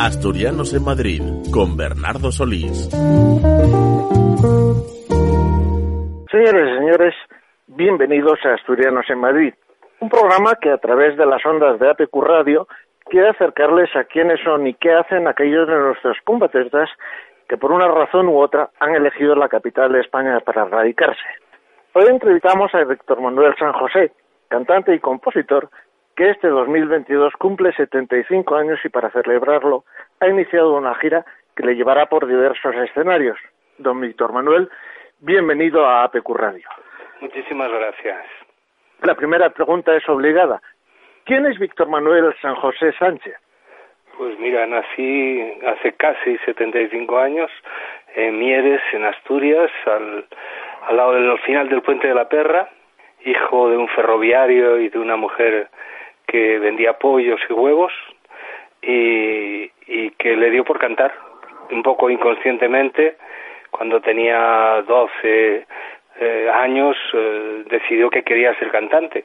[0.00, 1.20] Asturianos en Madrid
[1.52, 2.88] con Bernardo Solís.
[6.30, 7.14] Señores y señores,
[7.66, 9.54] bienvenidos a Asturianos en Madrid,
[9.98, 12.68] un programa que a través de las ondas de APQ Radio
[13.06, 16.88] quiere acercarles a quiénes son y qué hacen aquellos de nuestros compatriotas
[17.48, 21.26] que por una razón u otra han elegido la capital de España para radicarse.
[21.94, 24.12] Hoy entrevistamos a Víctor Manuel San José,
[24.46, 25.68] cantante y compositor
[26.18, 29.84] que este 2022 cumple 75 años y para celebrarlo
[30.18, 33.38] ha iniciado una gira que le llevará por diversos escenarios.
[33.78, 34.68] Don Víctor Manuel,
[35.20, 36.68] bienvenido a APQ Radio.
[37.20, 38.26] Muchísimas gracias.
[39.02, 40.60] La primera pregunta es obligada.
[41.22, 43.36] ¿Quién es Víctor Manuel San José Sánchez?
[44.16, 47.48] Pues mira, nací hace casi 75 años
[48.16, 50.26] en Mieres, en Asturias, al,
[50.88, 52.68] al lado del final del puente de la Perra,
[53.24, 55.68] hijo de un ferroviario y de una mujer
[56.28, 57.92] que vendía pollos y huevos
[58.82, 61.12] y, y que le dio por cantar
[61.70, 63.16] un poco inconscientemente.
[63.70, 65.66] Cuando tenía 12
[66.20, 69.24] eh, años eh, decidió que quería ser cantante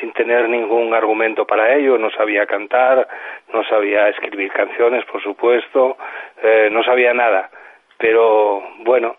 [0.00, 1.98] sin tener ningún argumento para ello.
[1.98, 3.08] No sabía cantar
[3.52, 5.96] no sabía escribir canciones por supuesto
[6.42, 7.50] eh, no sabía nada.
[7.98, 9.16] Pero bueno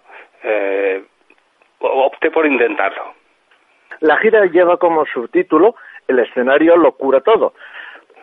[1.80, 3.14] opté por intentarlo.
[4.02, 5.76] La gira lleva como subtítulo
[6.08, 7.54] el escenario lo cura todo.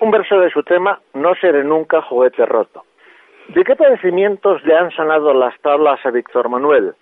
[0.00, 2.84] Un verso de su tema, No seré nunca juguete roto.
[3.48, 6.94] ¿De qué padecimientos le han sanado las tablas a Víctor Manuel?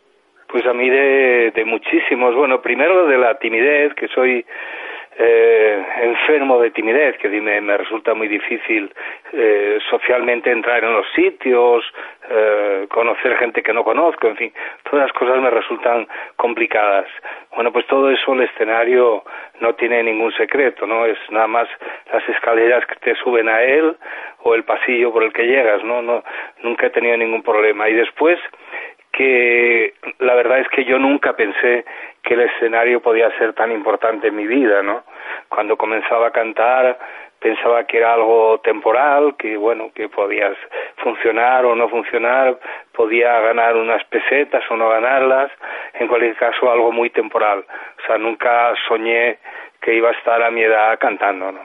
[0.48, 2.34] Pues a mí de, de muchísimos.
[2.34, 4.44] Bueno, primero de la timidez, que soy
[5.22, 8.90] eh, enfermo de timidez, que dime, me resulta muy difícil
[9.34, 11.84] eh, socialmente entrar en los sitios,
[12.30, 14.52] eh, conocer gente que no conozco, en fin,
[14.84, 17.06] todas las cosas me resultan complicadas.
[17.54, 19.22] Bueno, pues todo eso el escenario
[19.60, 21.04] no tiene ningún secreto, ¿no?
[21.04, 21.68] Es nada más
[22.10, 23.94] las escaleras que te suben a él
[24.42, 26.00] o el pasillo por el que llegas, ¿no?
[26.00, 26.24] no
[26.62, 27.90] nunca he tenido ningún problema.
[27.90, 28.38] Y después,
[29.12, 31.84] que la verdad es que yo nunca pensé
[32.22, 35.04] que el escenario podía ser tan importante en mi vida, ¿no?
[35.48, 36.98] Cuando comenzaba a cantar
[37.40, 40.56] pensaba que era algo temporal, que bueno, que podías
[40.98, 42.58] funcionar o no funcionar,
[42.92, 45.50] podía ganar unas pesetas o no ganarlas,
[45.94, 47.64] en cualquier caso algo muy temporal.
[48.02, 49.38] O sea, nunca soñé
[49.80, 51.60] que iba a estar a mi edad cantando, ¿no?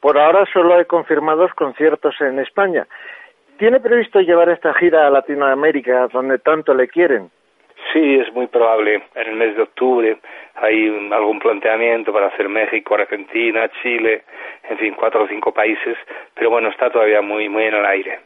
[0.00, 2.86] Por ahora solo hay confirmados conciertos en España.
[3.58, 7.30] ¿Tiene previsto llevar esta gira a Latinoamérica, donde tanto le quieren?
[7.92, 9.02] Sí, es muy probable.
[9.14, 10.18] En el mes de octubre
[10.54, 14.22] hay algún planteamiento para hacer México, Argentina, Chile,
[14.68, 15.96] en fin, cuatro o cinco países,
[16.34, 18.20] pero bueno, está todavía muy, muy en el aire.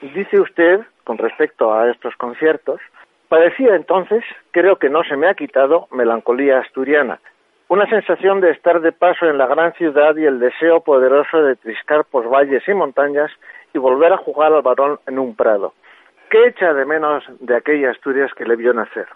[0.00, 2.80] Dice usted, con respecto a estos conciertos,
[3.28, 7.20] padecía entonces, creo que no se me ha quitado, melancolía asturiana,
[7.68, 11.54] una sensación de estar de paso en la gran ciudad y el deseo poderoso de
[11.54, 13.30] triscar por valles y montañas
[13.72, 15.74] y volver a jugar al varón en un prado.
[16.30, 19.06] ¿Qué echa de menos de aquella Asturias que le vio nacer?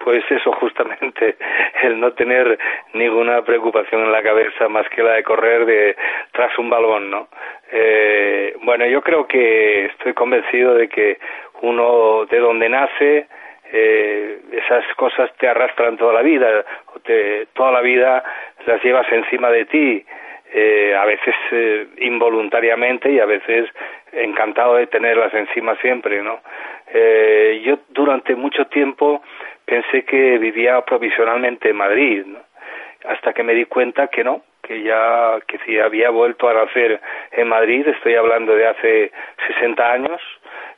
[0.00, 1.36] Pues eso, justamente,
[1.82, 2.58] el no tener
[2.92, 5.96] ninguna preocupación en la cabeza más que la de correr de,
[6.32, 7.28] tras un balón, ¿no?
[7.70, 11.18] Eh, bueno, yo creo que estoy convencido de que
[11.62, 13.28] uno de donde nace,
[13.72, 16.64] eh, esas cosas te arrastran toda la vida,
[17.04, 18.24] te, toda la vida
[18.66, 20.04] las llevas encima de ti,
[20.52, 23.68] eh, a veces eh, involuntariamente y a veces
[24.12, 26.40] encantado de tenerlas encima siempre, ¿no?
[26.92, 29.22] Eh, yo durante mucho tiempo
[29.64, 32.24] pensé que vivía provisionalmente en Madrid,
[33.06, 37.00] hasta que me di cuenta que no, que ya que si había vuelto a nacer
[37.32, 39.12] en Madrid, estoy hablando de hace
[39.58, 40.20] 60 años,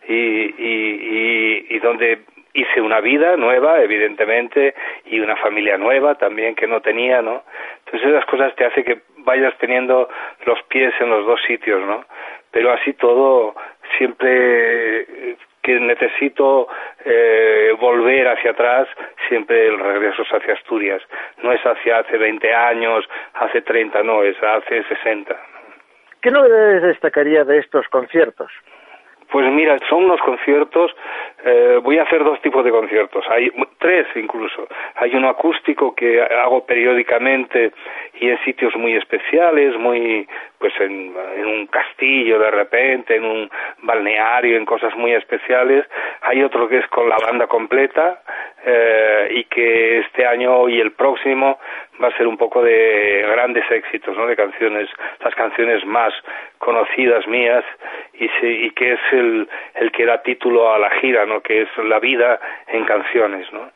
[0.08, 2.20] y, y, y, y donde
[2.54, 4.74] hice una vida nueva, evidentemente,
[5.06, 7.42] y una familia nueva también que no tenía, ¿no?
[7.84, 10.08] Entonces esas cosas te hace que vayas teniendo
[10.46, 12.02] los pies en los dos sitios, ¿no?
[12.50, 13.54] Pero así todo,
[13.98, 16.66] siempre que necesito
[17.04, 18.88] eh, volver hacia atrás,
[19.28, 21.02] siempre el regreso es hacia Asturias.
[21.42, 23.04] No es hacia hace 20 años,
[23.34, 25.36] hace 30, no, es hace 60.
[26.22, 28.50] ¿Qué novedades destacaría de estos conciertos?
[29.30, 30.90] Pues mira, son unos conciertos,
[31.44, 34.66] eh, voy a hacer dos tipos de conciertos, hay tres incluso.
[34.96, 37.72] Hay uno acústico que hago periódicamente
[38.20, 40.26] y en sitios muy especiales, muy,
[40.58, 41.14] pues en,
[41.46, 43.50] un castillo de repente, en un
[43.82, 45.84] balneario, en cosas muy especiales.
[46.22, 48.22] Hay otro que es con la banda completa
[48.64, 51.58] eh, y que este año y el próximo
[52.02, 54.26] va a ser un poco de grandes éxitos, ¿no?
[54.26, 54.88] De canciones,
[55.24, 56.12] las canciones más
[56.58, 57.64] conocidas mías
[58.14, 61.40] y, y que es el, el que da título a la gira, ¿no?
[61.40, 63.70] Que es la vida en canciones, ¿no?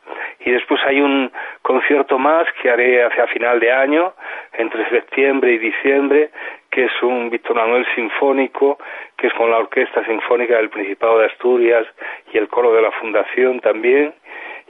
[0.45, 1.31] Y después hay un
[1.61, 4.13] concierto más que haré hacia final de año,
[4.53, 6.29] entre septiembre y diciembre,
[6.73, 8.79] que es un Víctor Manuel sinfónico,
[9.15, 11.85] que es con la Orquesta Sinfónica del Principado de Asturias
[12.33, 14.11] y el coro de la Fundación también,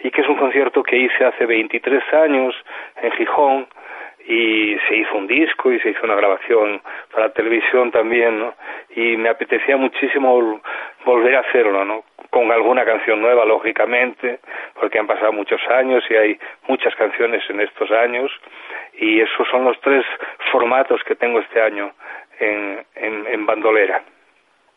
[0.03, 2.53] y que es un concierto que hice hace 23 años
[3.01, 3.67] en Gijón
[4.27, 6.81] y se hizo un disco y se hizo una grabación
[7.13, 8.53] para televisión también, ¿no?
[8.97, 10.61] Y me apetecía muchísimo
[11.05, 12.03] volver a hacerlo, ¿no?
[12.29, 14.39] Con alguna canción nueva, lógicamente,
[14.77, 18.29] porque han pasado muchos años y hay muchas canciones en estos años
[18.97, 20.05] y esos son los tres
[20.51, 21.91] formatos que tengo este año
[22.39, 24.01] en, en, en bandolera.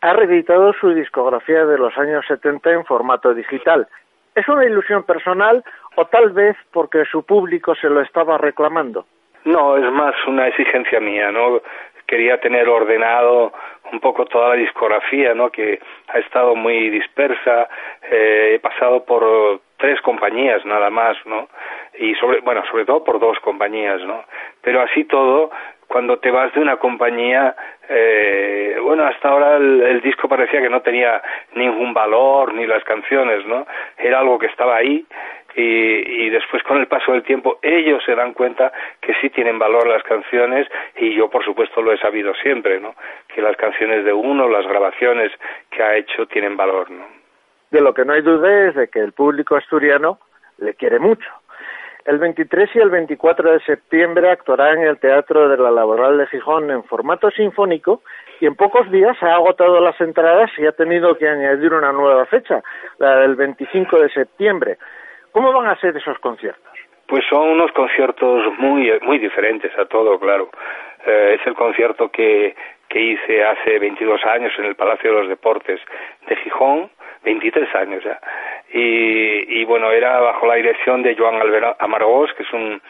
[0.01, 3.87] Ha reeditado su discografía de los años 70 en formato digital.
[4.35, 5.63] ¿Es una ilusión personal
[5.95, 9.05] o tal vez porque su público se lo estaba reclamando?
[9.45, 11.61] No, es más una exigencia mía, ¿no?
[12.05, 13.51] Quería tener ordenado
[13.91, 15.49] un poco toda la discografía, ¿no?
[15.49, 15.79] Que
[16.09, 17.67] ha estado muy dispersa.
[18.11, 21.47] Eh, he pasado por tres compañías nada más, ¿no?
[21.99, 24.23] Y sobre, bueno, sobre todo por dos compañías, ¿no?
[24.61, 25.51] Pero así todo,
[25.87, 27.55] cuando te vas de una compañía,
[27.89, 31.21] eh, bueno, hasta ahora el, disco parecía que no tenía
[31.53, 33.65] ningún valor, ni las canciones, ¿no?
[33.97, 35.05] Era algo que estaba ahí
[35.55, 38.71] y, y, después con el paso del tiempo ellos se dan cuenta
[39.01, 42.95] que sí tienen valor las canciones y yo por supuesto lo he sabido siempre, ¿no?
[43.33, 45.31] Que las canciones de uno, las grabaciones
[45.71, 47.16] que ha hecho tienen valor, ¿no?
[47.71, 50.19] De lo que no hay duda es de que el público asturiano
[50.57, 51.29] le quiere mucho
[52.07, 56.27] el 23 y el 24 de septiembre actuará en el Teatro de la Laboral de
[56.27, 58.01] Gijón en formato sinfónico
[58.39, 62.25] y en pocos días ha agotado las entradas y ha tenido que añadir una nueva
[62.27, 62.63] fecha,
[62.99, 64.77] la del 25 de septiembre.
[65.33, 66.63] ¿Cómo van a ser esos conciertos?
[67.07, 70.49] Pues son unos conciertos muy muy diferentes a todo, claro.
[71.05, 72.55] Eh, es el concierto que,
[72.87, 75.81] que hice hace 22 años en el Palacio de los Deportes
[76.29, 76.89] de Gijón,
[77.27, 78.17] 23 años ya.
[78.71, 81.41] Y, y, bueno, era bajo la dirección de Joan
[81.79, 82.81] Amargós, que es un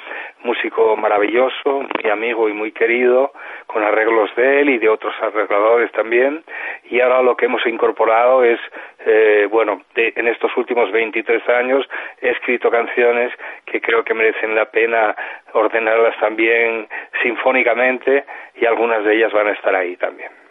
[0.43, 3.31] músico maravilloso, muy amigo y muy querido,
[3.65, 6.43] con arreglos de él y de otros arregladores también.
[6.91, 8.59] Y ahora lo que hemos incorporado es,
[9.07, 11.87] eh, bueno, de, en estos últimos 23 años
[12.21, 13.31] he escrito canciones
[13.65, 15.15] que creo que merecen la pena
[15.53, 16.87] ordenarlas también
[17.23, 18.23] sinfónicamente
[18.55, 20.46] y algunas de ellas van a estar ahí también.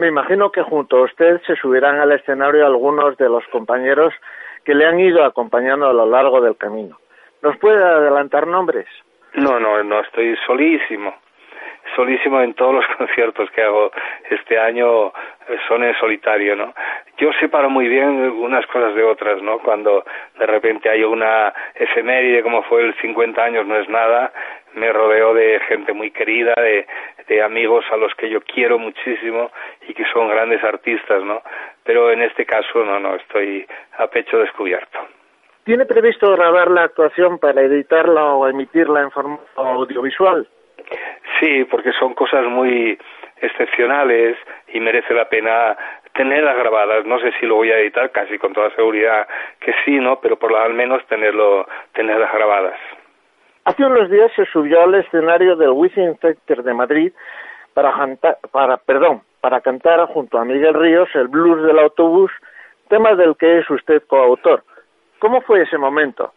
[0.00, 4.14] Me imagino que junto a usted se subirán al escenario algunos de los compañeros
[4.64, 6.96] que le han ido acompañando a lo largo del camino.
[7.42, 8.86] ¿Nos puede adelantar nombres?
[9.34, 11.14] No, no, no, estoy solísimo.
[11.94, 13.90] Solísimo en todos los conciertos que hago
[14.30, 16.72] este año eh, son en solitario, ¿no?
[17.20, 19.58] Yo separo muy bien unas cosas de otras, ¿no?
[19.58, 20.04] Cuando
[20.38, 24.32] de repente hay una efeméride como fue el 50 años no es nada,
[24.72, 26.86] me rodeo de gente muy querida, de,
[27.28, 29.50] de amigos a los que yo quiero muchísimo
[29.86, 31.42] y que son grandes artistas, ¿no?
[31.84, 33.66] Pero en este caso no, no, estoy
[33.98, 34.98] a pecho descubierto.
[35.64, 40.48] ¿Tiene previsto grabar la actuación para editarla o emitirla en formato audiovisual?
[41.38, 42.98] Sí, porque son cosas muy
[43.40, 44.36] excepcionales
[44.72, 45.76] y merece la pena
[46.20, 47.06] tenerlas grabadas.
[47.06, 49.26] No sé si lo voy a editar, casi con toda seguridad
[49.58, 50.20] que sí, ¿no?
[50.20, 52.78] Pero por lo al menos tenerlo, tenerlas grabadas.
[53.64, 57.12] Hace unos días se subió al escenario del Within Center de Madrid
[57.72, 62.30] para, cantar, para, perdón, para cantar junto a Miguel Ríos el blues del autobús,
[62.90, 64.62] tema del que es usted coautor.
[65.20, 66.34] ¿Cómo fue ese momento?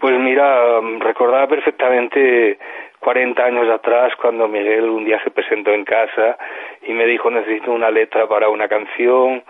[0.00, 2.58] Pues mira, recordaba perfectamente
[3.00, 6.36] 40 años atrás cuando Miguel un día se presentó en casa
[6.82, 9.42] y me dijo necesito una letra para una canción,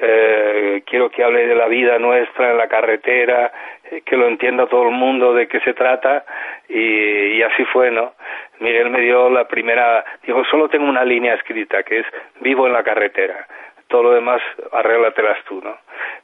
[0.00, 3.50] eh, quiero que hable de la vida nuestra en la carretera,
[3.90, 6.24] eh, que lo entienda todo el mundo de qué se trata
[6.68, 8.12] y, y así fue, ¿no?
[8.60, 12.06] Miguel me dio la primera, dijo solo tengo una línea escrita que es
[12.40, 13.46] vivo en la carretera
[13.88, 14.40] todo lo demás
[14.72, 15.76] arréglatelas tú, ¿no?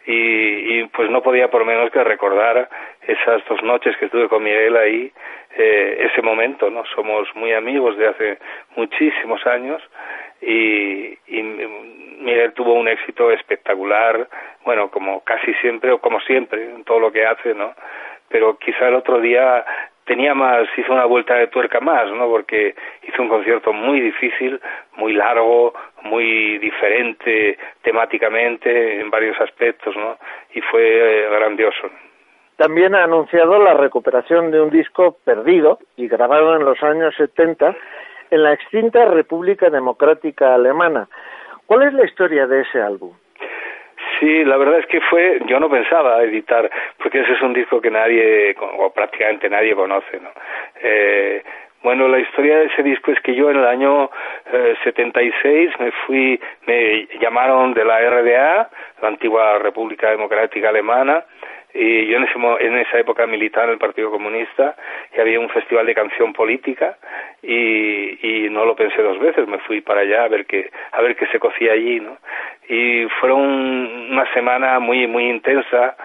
[0.07, 2.69] Y, y pues no podía por menos que recordar
[3.07, 5.13] esas dos noches que estuve con Miguel ahí,
[5.57, 6.85] eh, ese momento, ¿no?
[6.95, 8.39] Somos muy amigos de hace
[8.77, 9.83] muchísimos años
[10.41, 11.43] y, y
[12.21, 14.29] Miguel tuvo un éxito espectacular,
[14.65, 17.75] bueno, como casi siempre o como siempre en todo lo que hace, ¿no?
[18.29, 19.65] Pero quizá el otro día
[20.05, 22.29] tenía más, hizo una vuelta de tuerca más, ¿no?
[22.29, 24.61] Porque hizo un concierto muy difícil,
[24.97, 30.19] muy largo, muy diferente temáticamente en varios aspectos, ¿no?
[30.53, 31.91] Y fue eh, grandioso.
[32.57, 37.75] También ha anunciado la recuperación de un disco perdido y grabado en los años 70
[38.31, 41.09] en la extinta República Democrática Alemana.
[41.67, 43.13] ¿Cuál es la historia de ese álbum?
[44.25, 47.79] Sí, la verdad es que fue, yo no pensaba editar, porque ese es un disco
[47.79, 50.31] que nadie, o prácticamente nadie conoce, ¿no?
[50.83, 51.43] Eh,
[51.85, 54.11] bueno, la historia de ese disco es que yo en el año
[54.51, 58.71] eh, 76 me fui, me llamaron de la RDA,
[59.03, 61.25] la antigua República Democrática Alemana,
[61.75, 64.77] y yo en, ese, en esa época militaba en el Partido Comunista
[65.15, 66.97] y había un festival de canción política
[67.43, 71.03] y, y no lo pensé dos veces, me fui para allá a ver qué, a
[71.03, 72.17] ver qué se cocía allí, ¿no?
[72.67, 73.43] Y fueron
[74.11, 75.97] una semana muy, muy intensa,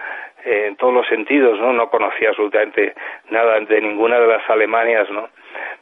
[0.44, 1.74] eh, en todos los sentidos, ¿no?
[1.74, 2.94] No conocía absolutamente
[3.30, 5.30] nada de ninguna de las Alemanias, ¿no?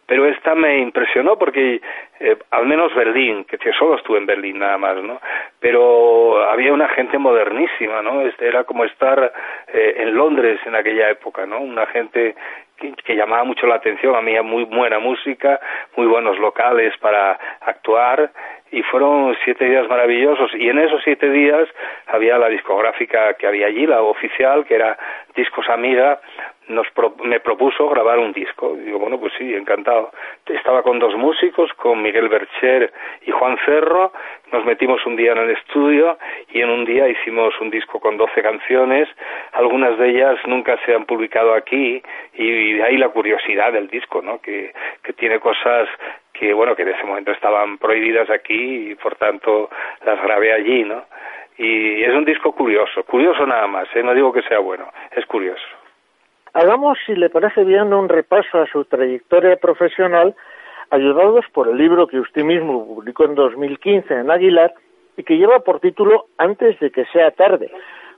[0.06, 1.82] Pero esta me impresionó porque
[2.20, 5.20] eh, al menos Berlín, que solo estuve en Berlín nada más, ¿no?
[5.60, 8.22] Pero había una gente modernísima, ¿no?
[8.22, 9.34] Este era como estar
[9.74, 11.60] eh, en Londres en aquella época, ¿no?
[11.60, 12.36] Una gente
[12.78, 15.60] que, que, llamaba mucho la atención, a mí muy buena música,
[15.98, 18.32] muy buenos locales para actuar
[18.72, 21.68] y fueron siete días maravillosos y en esos siete días
[22.08, 24.98] había la discográfica que había allí, la oficial, que era
[25.36, 26.20] Discos Amiga,
[26.68, 26.88] nos
[27.24, 28.76] me propuso grabar un disco.
[28.76, 30.12] Digo, bueno, pues sí, encantado.
[30.46, 32.92] Estaba con dos músicos, con Miguel Bercher
[33.26, 34.12] y Juan Cerro,
[34.52, 36.18] nos metimos un día en el estudio
[36.50, 39.10] y en un día hicimos un disco con doce canciones,
[39.54, 42.02] algunas de ellas nunca se han publicado aquí
[42.34, 44.40] y de ahí la curiosidad del disco, ¿no?
[44.40, 45.90] Que, que tiene cosas
[46.34, 49.70] que bueno que en ese momento estaban prohibidas aquí y por tanto
[50.06, 51.06] las grabé allí no
[51.58, 54.04] y es un disco curioso curioso nada más ¿eh?
[54.04, 55.66] no digo que sea bueno es curioso
[56.58, 60.36] hagamos si le parece bien un repaso a su trayectoria profesional
[60.90, 64.74] ayudados por el libro que usted mismo publicó en 2015 en Aguilar
[65.18, 67.70] y que lleva por título Antes de que sea tarde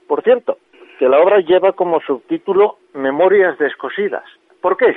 [0.08, 0.58] por cierto
[1.00, 4.24] que la obra lleva como subtítulo Memorias descosidas
[4.62, 4.96] ¿por qué?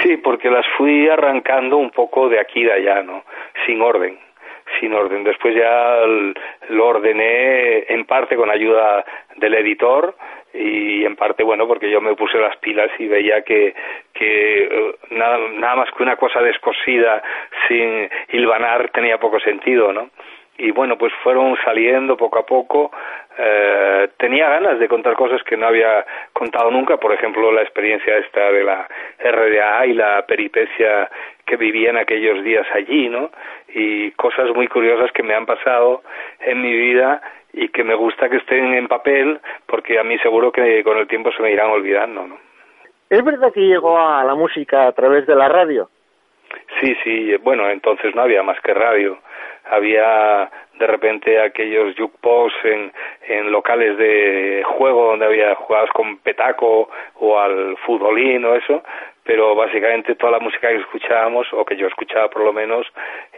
[0.00, 3.24] Sí, porque las fui arrancando un poco de aquí y de allá, ¿no?
[3.66, 4.18] Sin orden,
[4.80, 5.24] sin orden.
[5.24, 5.98] Después ya
[6.70, 9.04] lo ordené en parte con ayuda
[9.36, 10.14] del editor
[10.54, 13.74] y en parte, bueno, porque yo me puse las pilas y veía que,
[14.12, 17.22] que eh, nada, nada más que una cosa descosida
[17.68, 20.10] sin hilvanar tenía poco sentido, ¿no?
[20.58, 22.92] y bueno, pues fueron saliendo poco a poco.
[23.38, 28.18] Eh, tenía ganas de contar cosas que no había contado nunca, por ejemplo, la experiencia
[28.18, 28.86] esta de la
[29.18, 31.10] RDA y la peripecia
[31.46, 33.30] que viví en aquellos días allí, ¿no?
[33.74, 36.02] Y cosas muy curiosas que me han pasado
[36.40, 40.52] en mi vida y que me gusta que estén en papel porque a mí seguro
[40.52, 42.38] que con el tiempo se me irán olvidando, ¿no?
[43.10, 45.90] ¿Es verdad que llegó a la música a través de la radio?
[46.80, 49.18] Sí, sí, bueno, entonces no había más que radio
[49.64, 52.92] había de repente aquellos jukebox en,
[53.28, 58.82] en locales de juego donde había jugadas con petaco o al futbolín o eso,
[59.24, 62.86] pero básicamente toda la música que escuchábamos, o que yo escuchaba por lo menos,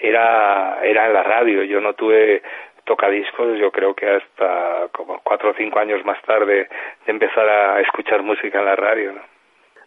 [0.00, 1.62] era, era en la radio.
[1.64, 2.42] Yo no tuve
[2.84, 6.68] tocadiscos, yo creo que hasta como cuatro o cinco años más tarde
[7.06, 9.12] de empezar a escuchar música en la radio.
[9.12, 9.20] ¿no?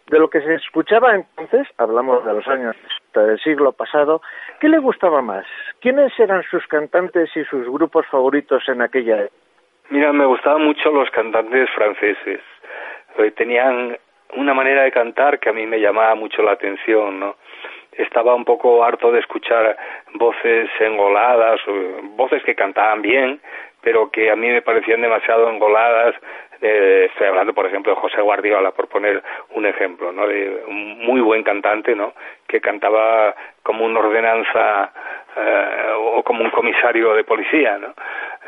[0.06, 2.76] De lo que se escuchaba entonces, hablamos de los años
[3.14, 4.22] del siglo pasado,
[4.60, 5.44] ¿qué le gustaba más?
[5.80, 9.34] ¿Quiénes eran sus cantantes y sus grupos favoritos en aquella época?
[9.90, 12.40] Mira, me gustaban mucho los cantantes franceses.
[13.18, 13.98] Eh, tenían
[14.36, 17.36] una manera de cantar que a mí me llamaba mucho la atención, ¿no?
[17.98, 19.76] Estaba un poco harto de escuchar
[20.14, 21.60] voces engoladas,
[22.16, 23.40] voces que cantaban bien,
[23.82, 26.14] pero que a mí me parecían demasiado engoladas,
[26.60, 29.22] eh, estoy hablando, por ejemplo, de José Guardiola, por poner
[29.54, 30.26] un ejemplo, ¿no?
[30.26, 32.14] De un muy buen cantante, ¿no?
[32.46, 34.92] Que cantaba como una ordenanza
[35.36, 37.94] eh, o como un comisario de policía, ¿no?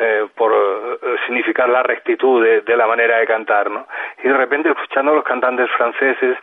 [0.02, 3.86] Eh, por eh, significar la rectitud de, de, la manera de cantar, ¿no?
[4.24, 6.38] Y de repente, escuchando a los cantantes franceses,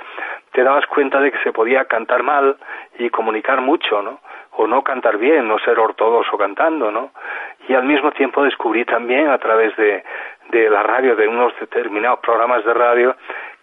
[0.52, 2.56] te dabas cuenta de que se podía cantar mal
[3.00, 4.20] y comunicar mucho, ¿no?
[4.58, 7.12] o no cantar bien, no ser ortodoxo cantando, ¿no?
[7.70, 10.04] Y al mismo tiempo descubrí también a través de,
[10.50, 13.16] de la radio, de unos determinados programas de radio,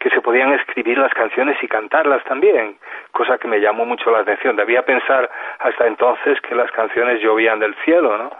[0.04, 2.76] que se podían escribir las canciones y cantarlas también,
[3.10, 4.54] cosa que me llamó mucho la atención.
[4.54, 5.30] Debía pensar
[5.60, 8.30] hasta entonces que las canciones llovían del cielo, ¿no?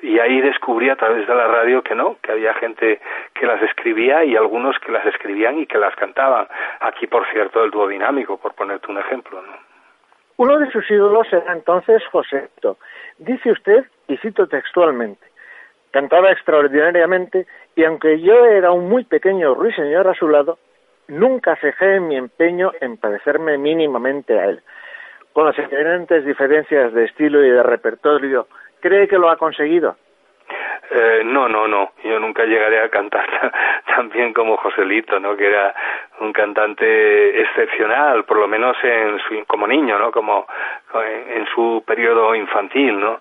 [0.00, 3.02] Y ahí descubrí a través de la radio que no, que había gente
[3.34, 6.48] que las escribía y algunos que las escribían y que las cantaban.
[6.80, 9.52] Aquí, por cierto, el dúo dinámico, por ponerte un ejemplo, ¿no?
[10.38, 12.78] Uno de sus ídolos era entonces Joséito.
[13.18, 15.26] Dice usted, y cito textualmente,
[15.90, 17.46] cantaba extraordinariamente
[17.76, 20.58] y aunque yo era un muy pequeño ruiseñor a su lado,
[21.10, 24.62] nunca cejé mi empeño en parecerme mínimamente a él.
[25.32, 28.46] Con las evidentes diferencias de estilo y de repertorio
[28.80, 29.96] ¿Cree que lo ha conseguido?
[30.92, 31.92] Eh, no, no, no.
[32.02, 33.26] Yo nunca llegaré a cantar
[33.86, 35.36] tan bien como Joselito, ¿no?
[35.36, 35.74] Que era
[36.18, 40.10] un cantante excepcional, por lo menos en su, como niño, ¿no?
[40.10, 40.46] Como
[40.94, 43.20] en, su periodo infantil, ¿no?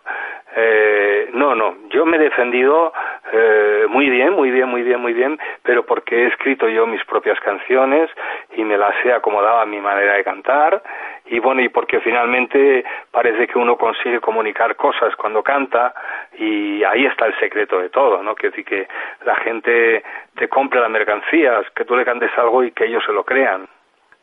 [0.56, 2.92] Eh, no, no, yo me he defendido
[3.32, 7.04] eh, muy bien, muy bien, muy bien, muy bien, pero porque he escrito yo mis
[7.06, 8.10] propias canciones
[8.56, 10.82] y me las he acomodado a mi manera de cantar
[11.30, 15.94] y bueno, y porque finalmente parece que uno consigue comunicar cosas cuando canta
[16.38, 18.36] y ahí está el secreto de todo, ¿no?
[18.36, 18.88] Que decir que
[19.26, 20.04] la gente
[20.36, 23.68] te compre las mercancías, que tú le cantes algo y que ellos se lo crean.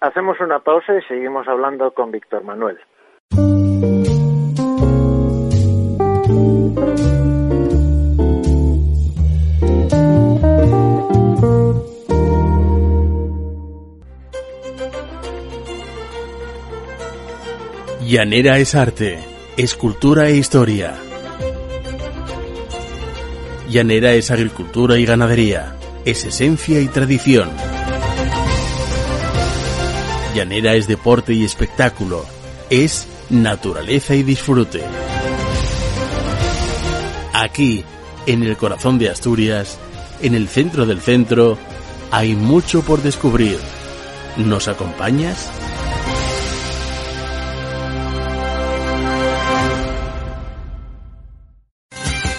[0.00, 2.78] Hacemos una pausa y seguimos hablando con Víctor Manuel.
[18.06, 19.18] Llanera es arte,
[19.56, 20.94] escultura e historia.
[23.68, 27.50] Llanera es agricultura y ganadería, es esencia y tradición.
[30.34, 32.24] Llanera es deporte y espectáculo,
[32.70, 34.82] es naturaleza y disfrute.
[37.32, 37.84] Aquí,
[38.26, 39.78] en el corazón de Asturias,
[40.22, 41.58] en el centro del centro,
[42.12, 43.58] hay mucho por descubrir.
[44.36, 45.50] ¿Nos acompañas?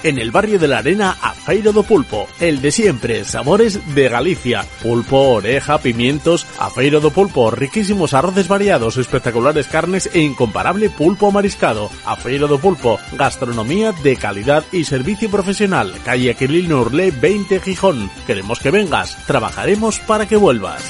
[0.08, 4.08] En el barrio de la Arena a Feiro do Pulpo, el de siempre, sabores de
[4.08, 10.90] Galicia, pulpo, oreja, pimientos, a Feiro do Pulpo, riquísimos arroces variados, espectaculares carnes e incomparable
[10.90, 17.12] pulpo mariscado, a Feiro do Pulpo, gastronomía de calidad y servicio profesional, calle Aquilino Urlé
[17.12, 20.84] 20 Gijón, queremos que vengas, trabajaremos para que vuelvas.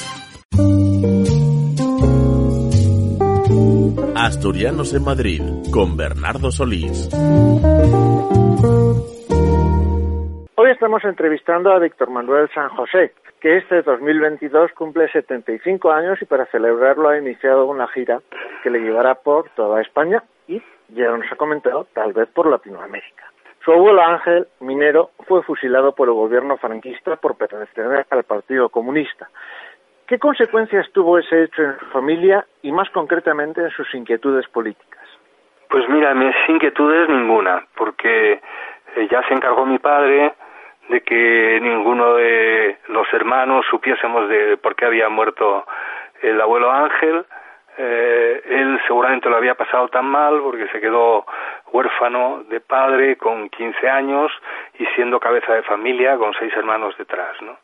[4.16, 7.10] Asturianos en Madrid, con Bernardo Solís.
[10.68, 16.26] Hoy estamos entrevistando a Víctor Manuel San José, que este 2022 cumple 75 años y
[16.26, 18.20] para celebrarlo ha iniciado una gira
[18.62, 23.32] que le llevará por toda España y, ya nos ha comentado, tal vez por Latinoamérica.
[23.64, 29.30] Su abuelo Ángel, minero, fue fusilado por el gobierno franquista por pertenecer al Partido Comunista.
[30.06, 35.08] ¿Qué consecuencias tuvo ese hecho en su familia y más concretamente en sus inquietudes políticas?
[35.70, 40.34] Pues mira, mis inquietudes ninguna, porque eh, ya se encargó mi padre
[40.89, 45.65] de que ninguno de los hermanos supiésemos de por qué había muerto
[46.21, 47.26] el abuelo Ángel.
[47.78, 51.26] Eh, él seguramente lo había pasado tan mal porque se quedó
[51.71, 54.32] huérfano de padre con 15 años
[54.80, 57.58] y siendo cabeza de familia con seis hermanos detrás, ¿no?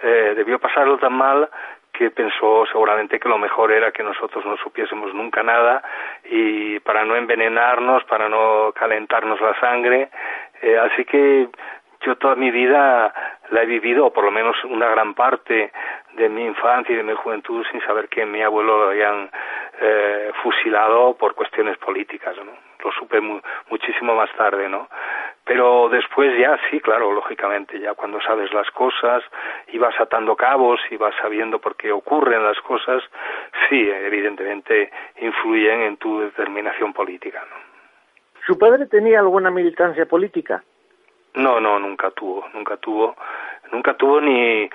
[0.00, 1.48] Eh, debió pasarlo tan mal
[1.92, 5.82] que pensó seguramente que lo mejor era que nosotros no supiésemos nunca nada
[6.30, 10.08] y para no envenenarnos, para no calentarnos la sangre.
[10.62, 11.48] Eh, así que
[12.00, 13.12] yo toda mi vida
[13.50, 15.72] la he vivido, o por lo menos una gran parte
[16.14, 19.30] de mi infancia y de mi juventud, sin saber que mi abuelo lo habían
[19.80, 22.52] eh, fusilado por cuestiones políticas, ¿no?
[22.84, 24.88] Lo supe muchísimo más tarde, ¿no?
[25.44, 29.24] Pero después ya sí, claro, lógicamente, ya cuando sabes las cosas
[29.68, 33.02] y vas atando cabos y vas sabiendo por qué ocurren las cosas,
[33.68, 37.68] sí, evidentemente influyen en tu determinación política, ¿no?
[38.46, 40.62] ¿Su padre tenía alguna militancia política?
[41.34, 43.16] No, no, nunca tuvo, nunca tuvo,
[43.70, 44.68] nunca tuvo ni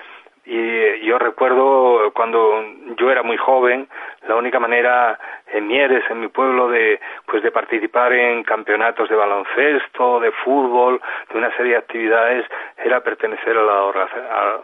[0.45, 2.63] y yo recuerdo cuando
[2.97, 3.87] yo era muy joven
[4.27, 5.17] la única manera
[5.53, 11.01] en Mieres en mi pueblo de pues de participar en campeonatos de baloncesto de fútbol
[11.31, 12.45] de una serie de actividades
[12.83, 13.83] era pertenecer a la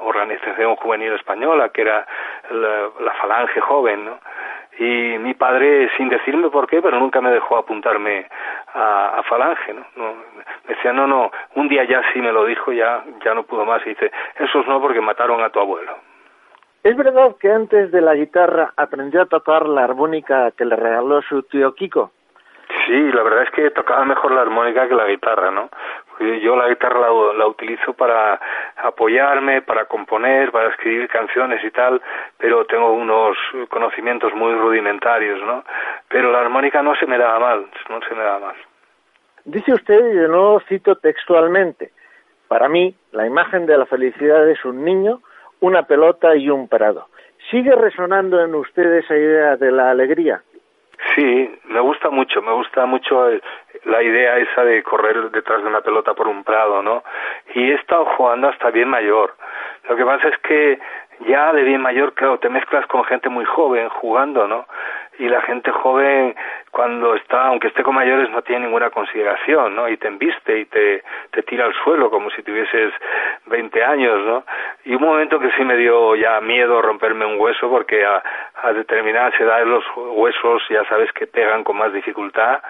[0.02, 2.06] organización juvenil española que era
[2.52, 4.19] la, la falange joven no
[4.80, 8.28] y mi padre sin decirme por qué pero nunca me dejó apuntarme
[8.73, 9.86] a, Falange, ¿no?
[9.95, 10.13] ¿no?
[10.67, 13.65] Me decía, no, no, un día ya sí me lo dijo, ya, ya no pudo
[13.65, 15.97] más, y dice, esos no porque mataron a tu abuelo.
[16.83, 21.21] ¿Es verdad que antes de la guitarra aprendió a tocar la armónica que le regaló
[21.21, 22.11] su tío Kiko?
[22.85, 25.69] Sí, la verdad es que tocaba mejor la armónica que la guitarra, ¿no?
[26.19, 28.39] Yo la guitarra la, la, utilizo para
[28.77, 32.01] apoyarme, para componer, para escribir canciones y tal,
[32.37, 33.35] pero tengo unos
[33.69, 35.63] conocimientos muy rudimentarios, ¿no?
[36.09, 38.55] Pero la armónica no se me daba mal, no se me daba mal.
[39.45, 41.91] Dice usted, y de nuevo cito textualmente,
[42.47, 45.21] para mí la imagen de la felicidad es un niño,
[45.61, 47.07] una pelota y un prado.
[47.49, 50.41] ¿Sigue resonando en usted esa idea de la alegría?
[51.15, 53.29] Sí, me gusta mucho, me gusta mucho
[53.85, 57.03] la idea esa de correr detrás de una pelota por un prado, ¿no?
[57.55, 59.33] Y he estado jugando hasta bien mayor.
[59.87, 60.79] Lo que pasa es que
[61.27, 64.65] ya de bien mayor, claro, te mezclas con gente muy joven jugando, ¿no?
[65.19, 66.34] Y la gente joven
[66.71, 69.89] cuando está, aunque esté con mayores, no tiene ninguna consideración, ¿no?
[69.89, 72.93] Y te embiste y te, te tira al suelo como si tuvieses
[73.47, 74.43] 20 años, ¿no?
[74.86, 78.23] Y un momento que sí me dio ya miedo romperme un hueso porque a,
[78.63, 82.62] a determinadas edades los huesos ya sabes que pegan con más dificultad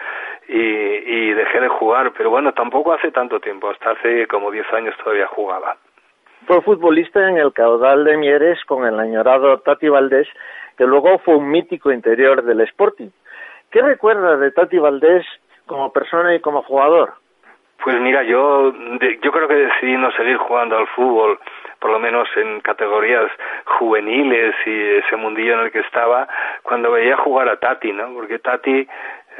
[0.48, 4.74] y, y dejé de jugar, pero bueno, tampoco hace tanto tiempo, hasta hace como 10
[4.74, 5.78] años todavía jugaba.
[6.48, 10.28] Fue futbolista en el caudal de Mieres con el añorado Tati Valdés,
[10.80, 13.10] que luego fue un mítico interior del Sporting.
[13.70, 15.26] ¿Qué recuerda de Tati Valdés
[15.66, 17.16] como persona y como jugador?
[17.84, 18.72] Pues mira, yo,
[19.22, 21.38] yo creo que decidí no seguir jugando al fútbol,
[21.80, 23.30] por lo menos en categorías
[23.66, 26.30] juveniles y ese mundillo en el que estaba,
[26.64, 28.14] cuando veía jugar a Tati, ¿no?
[28.14, 28.88] Porque Tati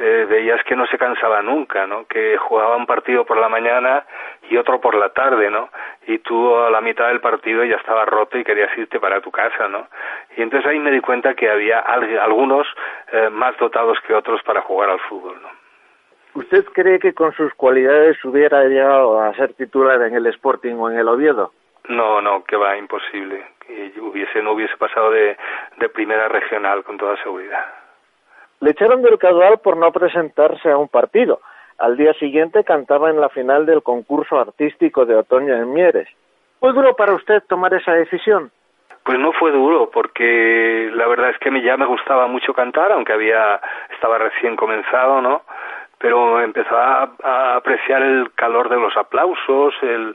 [0.02, 2.06] eh, veías que no se cansaba nunca, ¿no?
[2.06, 4.06] Que jugaba un partido por la mañana
[4.48, 5.68] y otro por la tarde, ¿no?
[6.06, 9.30] Y tú a la mitad del partido ya estaba roto y querías irte para tu
[9.30, 9.88] casa, ¿no?
[10.38, 12.66] Y entonces ahí me di cuenta que había algunos
[13.12, 15.48] eh, más dotados que otros para jugar al fútbol, ¿no?
[16.32, 20.90] ¿Usted cree que con sus cualidades hubiera llegado a ser titular en el Sporting o
[20.90, 21.52] en el Oviedo?
[21.88, 23.44] No, no, que va, imposible.
[23.66, 25.36] Que hubiese, no hubiese pasado de,
[25.76, 27.79] de primera regional con toda seguridad.
[28.60, 31.40] Le echaron del caudal por no presentarse a un partido.
[31.78, 36.08] Al día siguiente cantaba en la final del concurso artístico de otoño en Mieres.
[36.58, 38.50] ¿Fue duro para usted tomar esa decisión?
[39.02, 43.14] Pues no fue duro, porque la verdad es que ya me gustaba mucho cantar, aunque
[43.14, 43.58] había
[43.94, 45.42] estaba recién comenzado, ¿no?
[45.98, 50.14] Pero empezaba a apreciar el calor de los aplausos, el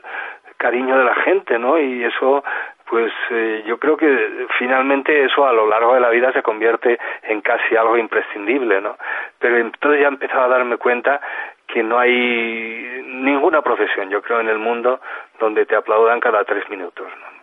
[0.56, 1.78] cariño de la gente, ¿no?
[1.80, 2.44] Y eso
[2.88, 6.98] pues eh, yo creo que finalmente eso a lo largo de la vida se convierte
[7.24, 8.96] en casi algo imprescindible, ¿no?
[9.38, 11.20] Pero entonces ya empezaba a darme cuenta
[11.66, 15.00] que no hay ninguna profesión, yo creo, en el mundo
[15.40, 17.36] donde te aplaudan cada tres minutos, ¿no?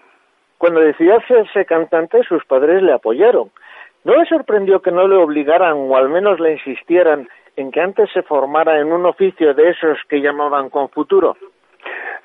[0.58, 3.52] Cuando decidió hacerse cantante, sus padres le apoyaron.
[4.06, 7.28] ¿No le sorprendió que no le obligaran o al menos le insistieran
[7.58, 11.36] en que antes se formara en un oficio de esos que llamaban con futuro?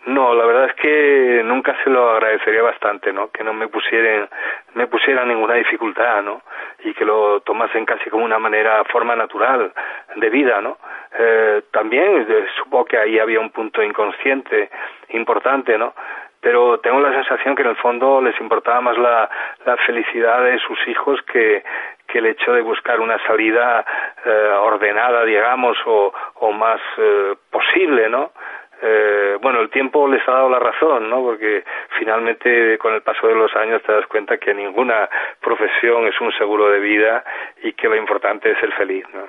[0.08, 3.30] No, la verdad es que nunca se lo agradecería bastante, ¿no?
[3.30, 4.26] Que no me pusieran,
[4.72, 6.40] me pusieran ninguna dificultad, ¿no?
[6.82, 9.70] Y que lo tomasen casi como una manera, forma natural
[10.16, 10.78] de vida, ¿no?
[11.18, 14.70] Eh, también eh, supongo que ahí había un punto inconsciente
[15.10, 15.92] importante, ¿no?
[16.40, 19.28] Pero tengo la sensación que en el fondo les importaba más la,
[19.66, 21.62] la felicidad de sus hijos que,
[22.06, 23.84] que el hecho de buscar una salida
[24.24, 28.32] eh, ordenada, digamos, o, o más eh, posible, ¿no?
[28.80, 31.22] Eh, bueno, el tiempo les ha dado la razón, ¿no?
[31.22, 31.64] Porque
[31.98, 35.08] finalmente con el paso de los años te das cuenta que ninguna
[35.40, 37.24] profesión es un seguro de vida
[37.62, 39.24] y que lo importante es ser feliz, ¿no?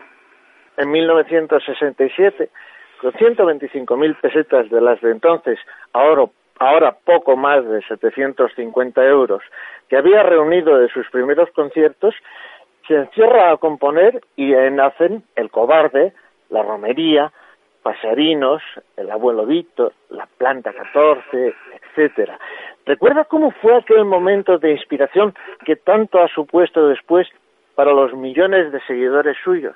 [0.78, 2.50] En 1967,
[3.02, 5.60] con 125.000 pesetas de las de entonces,
[5.94, 6.26] ahora,
[6.60, 9.42] ahora poco más de 750 euros,
[9.90, 12.16] que había reunido de sus primeros conciertos,
[12.88, 16.14] se encierra a componer y nacen El Cobarde,
[16.50, 17.32] La Romería,
[17.84, 18.62] Pasarinos,
[18.98, 22.39] el abuelo Víctor, la planta 14, etcétera.
[22.86, 25.34] ¿Recuerda cómo fue aquel momento de inspiración
[25.65, 27.28] que tanto ha supuesto después
[27.76, 29.76] para los millones de seguidores suyos?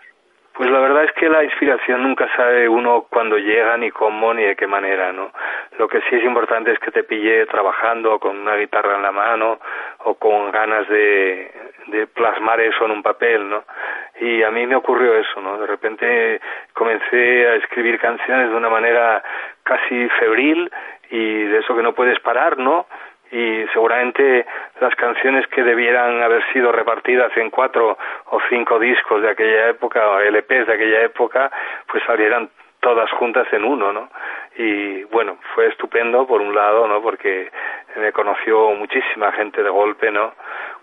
[0.54, 4.44] Pues la verdad es que la inspiración nunca sabe uno cuándo llega, ni cómo, ni
[4.44, 5.32] de qué manera, ¿no?
[5.80, 9.12] Lo que sí es importante es que te pille trabajando con una guitarra en la
[9.12, 9.60] mano
[10.04, 11.52] o con ganas de,
[11.88, 13.64] de plasmar eso en un papel, ¿no?
[14.22, 15.58] Y a mí me ocurrió eso, ¿no?
[15.58, 16.40] De repente
[16.74, 19.24] comencé a escribir canciones de una manera
[19.64, 20.72] casi febril
[21.10, 22.86] y de eso que no puedes parar, ¿no?
[23.34, 24.46] Y seguramente
[24.80, 30.08] las canciones que debieran haber sido repartidas en cuatro o cinco discos de aquella época
[30.08, 31.52] o LPs de aquella época
[31.88, 34.10] pues salieran todas juntas en uno, ¿no?
[34.56, 37.02] Y bueno, fue estupendo por un lado, ¿no?
[37.02, 37.50] Porque
[37.96, 40.34] me conoció muchísima gente de golpe, ¿no?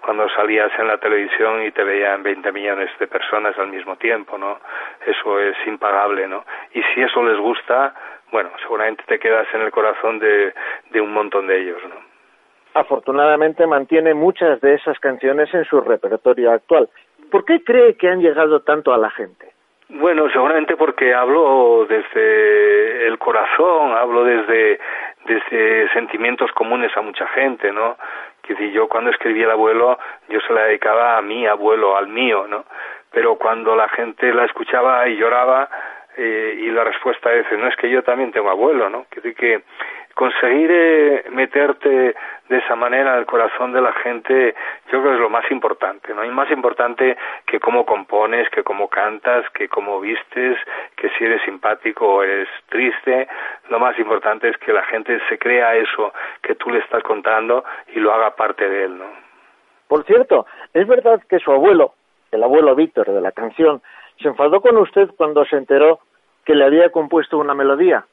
[0.01, 4.39] Cuando salías en la televisión y te veían 20 millones de personas al mismo tiempo,
[4.39, 4.59] ¿no?
[5.07, 6.45] Eso es impagable, ¿no?
[6.73, 7.95] Y si eso les gusta,
[8.33, 10.53] bueno, seguramente te quedas en el corazón de,
[10.91, 12.10] de un montón de ellos, ¿no?
[12.75, 16.89] Afortunadamente mantiene muchas de esas canciones en su repertorio actual.
[17.31, 19.51] ¿Por qué cree que han llegado tanto a la gente?
[19.89, 24.79] Bueno, seguramente porque hablo desde el corazón, hablo desde,
[25.25, 27.97] desde sentimientos comunes a mucha gente, ¿no?
[28.43, 32.07] Que si yo cuando escribí El abuelo, yo se la dedicaba a mi abuelo, al
[32.07, 32.65] mío, ¿no?
[33.11, 35.69] Pero cuando la gente la escuchaba y lloraba,
[36.17, 39.07] eh, y la respuesta es, no es que yo también tengo abuelo, ¿no?
[39.11, 39.63] Que, que
[40.15, 42.15] conseguir eh, meterte
[42.49, 44.55] de esa manera al corazón de la gente,
[44.91, 46.25] yo creo que es lo más importante, ¿no?
[46.25, 50.59] Y más importante que cómo compones, que cómo cantas, que cómo vistes,
[50.97, 53.29] que si eres simpático o eres triste,
[53.69, 57.65] lo más importante es que la gente se crea eso que tú le estás contando
[57.95, 59.07] y lo haga parte de él, ¿no?
[59.87, 61.95] Por cierto, es verdad que su abuelo,
[62.31, 63.81] el abuelo Víctor de la canción,
[64.21, 66.01] se enfadó con usted cuando se enteró
[66.45, 68.07] que le había compuesto una melodía.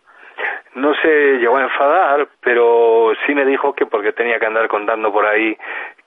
[0.75, 5.11] No se llegó a enfadar, pero sí me dijo que porque tenía que andar contando
[5.11, 5.57] por ahí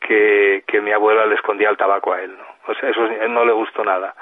[0.01, 2.45] que, mi abuela le escondía el tabaco a él, ¿no?
[2.67, 4.15] O sea, eso no le gustó nada,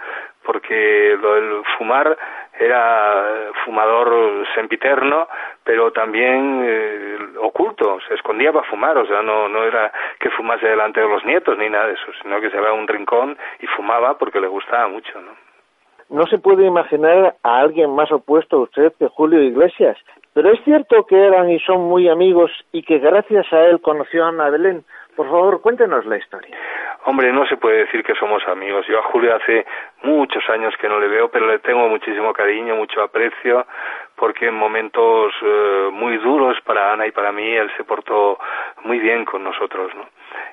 [0.45, 2.17] porque lo del fumar
[2.59, 5.29] era fumador sempiterno,
[5.63, 10.67] pero también eh, oculto, se escondía para fumar, o sea, no, no era que fumase
[10.67, 13.37] delante de los nietos ni nada de eso, sino que se iba a un rincón
[13.61, 15.48] y fumaba porque le gustaba mucho, ¿no?
[16.11, 19.97] No se puede imaginar a alguien más opuesto a usted que Julio Iglesias,
[20.33, 24.25] pero es cierto que eran y son muy amigos y que gracias a él conoció
[24.25, 24.85] a Ana Belén.
[25.17, 26.57] Por favor, cuéntenos la historia.
[27.09, 28.87] Hombre, no se puede decir que somos amigos.
[28.87, 29.65] Yo a Julio hace
[30.03, 33.67] muchos años que no le veo, pero le tengo muchísimo cariño, mucho aprecio,
[34.15, 38.39] porque en momentos eh, muy duros para Ana y para mí, él se portó
[38.85, 40.07] muy bien con nosotros, ¿no?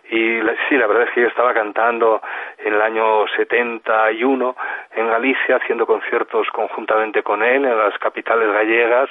[0.09, 0.39] Y
[0.69, 2.21] sí, la verdad es que yo estaba cantando
[2.59, 4.55] en el año 71
[4.95, 9.09] en Galicia, haciendo conciertos conjuntamente con él en las capitales gallegas,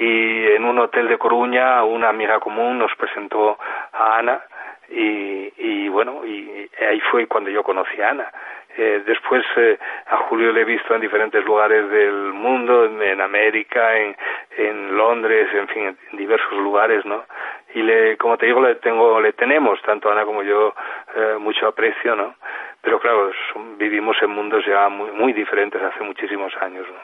[0.00, 3.56] y en un hotel de Coruña una amiga común nos presentó
[3.92, 4.42] a Ana,
[4.88, 8.32] y, y bueno, y ahí fue cuando yo conocí a Ana.
[8.76, 13.98] Eh, después eh, a Julio le he visto en diferentes lugares del mundo, en, América,
[13.98, 14.16] en,
[14.56, 17.24] en, Londres, en fin, en diversos lugares, ¿no?
[17.74, 20.74] Y le, como te digo, le tengo, le tenemos tanto Ana como yo
[21.14, 22.34] eh, mucho aprecio, ¿no?
[22.80, 23.30] Pero claro,
[23.76, 27.00] vivimos en mundos ya muy, muy diferentes hace muchísimos años, ¿no?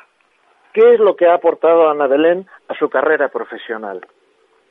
[0.73, 4.07] ¿Qué es lo que ha aportado Ana Belén a su carrera profesional?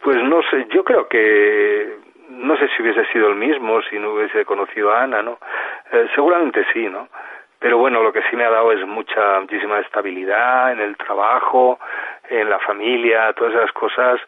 [0.02, 1.98] Pues no sé, yo creo que
[2.30, 5.40] no sé si hubiese sido el mismo si no hubiese conocido a Ana, ¿no?
[5.92, 7.08] Eh, seguramente sí, ¿no?
[7.60, 11.80] Pero bueno, lo que sí me ha dado es mucha, muchísima estabilidad en el trabajo,
[12.30, 14.20] en la familia, todas esas cosas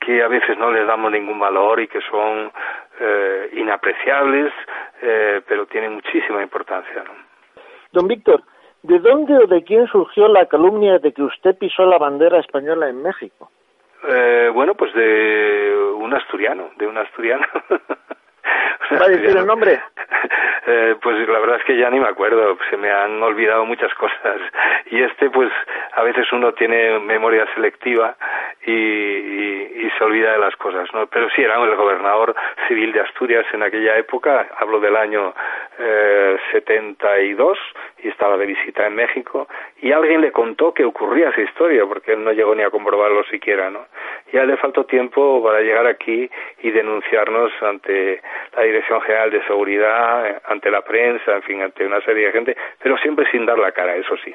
[0.00, 2.52] que a veces no les damos ningún valor y que son
[3.00, 4.52] eh, inapreciables,
[5.00, 7.12] eh, pero tienen muchísima importancia, ¿no?
[7.92, 8.42] Don Víctor,
[8.82, 12.88] ¿de dónde o de quién surgió la calumnia de que usted pisó la bandera española
[12.88, 13.50] en México?
[14.08, 17.46] Eh, bueno, pues de un asturiano, de un asturiano.
[19.00, 19.80] ¿Va a decir el nombre?
[20.66, 23.92] Eh, pues la verdad es que ya ni me acuerdo, se me han olvidado muchas
[23.96, 24.40] cosas.
[24.86, 25.50] Y este, pues
[25.92, 28.16] a veces uno tiene memoria selectiva
[28.66, 31.06] y, y, se olvida de las cosas, ¿no?
[31.06, 32.34] Pero sí, era el gobernador
[32.66, 35.34] civil de Asturias en aquella época, hablo del año
[35.78, 37.58] eh, 72,
[38.02, 39.46] y estaba de visita en México,
[39.80, 43.22] y alguien le contó que ocurría esa historia, porque él no llegó ni a comprobarlo
[43.24, 43.86] siquiera, ¿no?
[44.32, 46.28] Y a él le faltó tiempo para llegar aquí
[46.62, 48.22] y denunciarnos ante
[48.56, 52.56] la Dirección General de Seguridad, ante la prensa, en fin, ante una serie de gente,
[52.82, 54.34] pero siempre sin dar la cara, eso sí.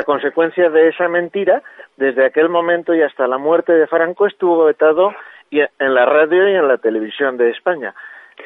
[0.00, 1.62] A consecuencia de esa mentira,
[1.98, 5.12] desde aquel momento y hasta la muerte de Franco estuvo vetado
[5.50, 7.94] en la radio y en la televisión de España.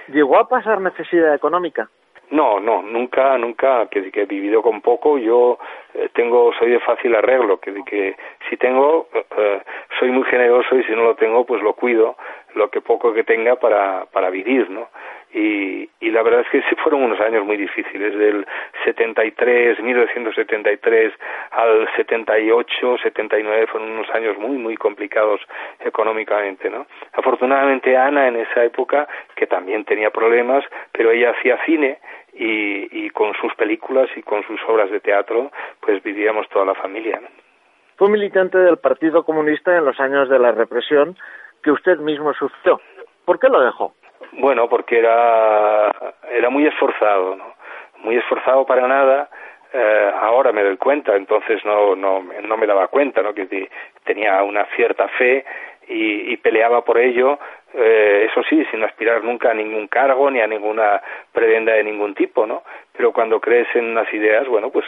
[0.08, 1.88] ¿Llegó a pasar necesidad económica?
[2.32, 5.58] No, no, nunca, nunca, que, que he vivido con poco, yo
[5.94, 8.16] eh, tengo, soy de fácil arreglo, que, que
[8.50, 9.62] si tengo, eh,
[10.00, 12.16] soy muy generoso y si no lo tengo, pues lo cuido,
[12.54, 14.88] lo que poco que tenga para, para vivir, ¿no?
[15.32, 18.46] Y, y la verdad es que fueron unos años muy difíciles, del
[18.84, 21.12] 73, 1973
[21.50, 25.40] al 78, 79 fueron unos años muy, muy complicados
[25.80, 26.86] económicamente, ¿no?
[27.12, 31.98] Afortunadamente Ana en esa época, que también tenía problemas, pero ella hacía cine
[32.32, 36.74] y, y con sus películas y con sus obras de teatro, pues vivíamos toda la
[36.74, 37.20] familia.
[37.96, 41.16] Fue militante del Partido Comunista en los años de la represión
[41.64, 42.80] que usted mismo sufrió.
[43.24, 43.94] ¿Por qué lo dejó?
[44.32, 45.90] Bueno, porque era,
[46.30, 47.54] era muy esforzado, ¿no?
[48.04, 49.30] Muy esforzado para nada.
[49.72, 53.34] Eh, ahora me doy cuenta, entonces no, no, no me daba cuenta, ¿no?
[53.34, 53.68] Que
[54.04, 55.44] tenía una cierta fe
[55.88, 57.38] y, peleaba por ello,
[57.74, 62.14] eh, eso sí, sin aspirar nunca a ningún cargo ni a ninguna prebenda de ningún
[62.14, 62.62] tipo, ¿no?
[62.96, 64.84] Pero cuando crees en unas ideas, bueno, pues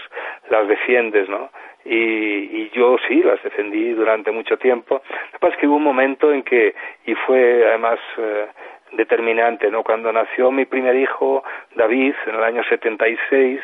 [0.50, 1.50] las defiendes, ¿no?
[1.84, 5.02] Y yo sí, las defendí durante mucho tiempo.
[5.40, 8.46] Pasa es que hubo un momento en que, y fue además eh,
[8.92, 9.82] determinante, ¿no?
[9.82, 11.44] Cuando nació mi primer hijo,
[11.74, 13.60] David, en el año 76,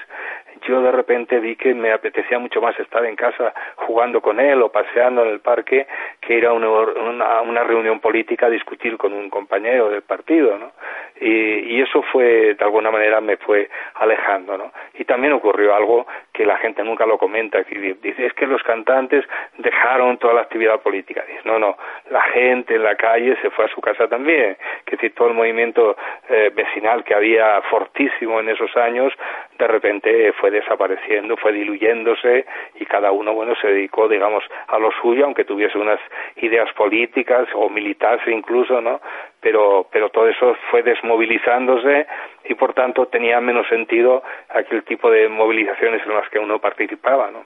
[0.67, 4.63] yo de repente vi que me apetecía mucho más estar en casa jugando con él
[4.63, 5.87] o paseando en el parque
[6.21, 10.73] que ir a una, una, reunión política a discutir con un compañero del partido, ¿no?
[11.21, 14.73] Y, y, eso fue, de alguna manera, me fue alejando, ¿no?
[14.95, 19.25] Y también ocurrió algo que la gente nunca lo comenta, dice, es que los cantantes
[19.59, 21.23] dejaron toda la actividad política.
[21.27, 21.77] Dice, no, no,
[22.11, 25.35] la gente en la calle se fue a su casa también, que decir, todo el
[25.35, 25.97] movimiento
[26.29, 29.13] eh, vecinal que había fortísimo en esos años,
[29.59, 34.91] de repente fue desapareciendo, fue diluyéndose y cada uno, bueno, se dedicó, digamos, a lo
[35.03, 36.01] suyo, aunque tuviese unas
[36.37, 39.01] ideas políticas o militares incluso, ¿no?
[39.43, 42.07] Pero, pero todo eso fue desmovilizándose
[42.45, 47.31] y por tanto tenía menos sentido aquel tipo de movilizaciones en las que uno participaba,
[47.31, 47.45] ¿no?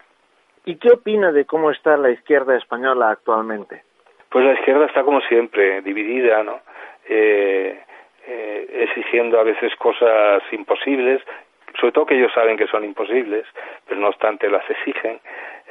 [0.67, 3.83] ¿Y qué opina de cómo está la izquierda española actualmente?
[4.29, 6.61] Pues la izquierda está como siempre, dividida, ¿no?
[7.09, 7.81] Eh,
[8.27, 11.23] eh, exigiendo a veces cosas imposibles,
[11.79, 13.47] sobre todo que ellos saben que son imposibles,
[13.87, 15.21] pero no obstante las exigen.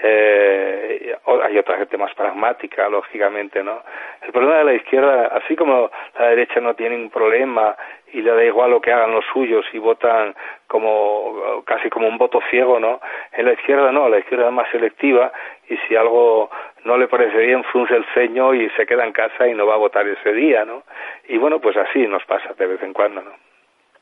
[0.04, 3.82] Eh, hay otra gente más pragmática, lógicamente, ¿no?
[4.22, 5.90] El problema de la izquierda, así como
[6.20, 7.76] la derecha no tiene un problema
[8.12, 10.36] y le da igual lo que hagan los suyos y votan
[10.68, 13.00] como casi como un voto ciego, ¿no?
[13.34, 15.32] En la izquierda no, la izquierda es más selectiva
[15.70, 16.50] y si algo
[16.84, 19.76] no le parece bien frunce el ceño y se queda en casa y no va
[19.76, 20.84] a votar ese día, ¿no?
[21.28, 23.32] Y bueno, pues así nos pasa de vez en cuando, ¿no?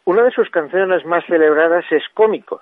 [0.06, 2.62] Una de sus canciones más celebradas es Cómicos,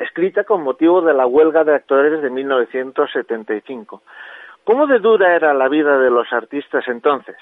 [0.00, 4.02] escrita con motivo de la huelga de actores de 1975.
[4.64, 7.36] ¿Cómo de dura era la vida de los artistas entonces?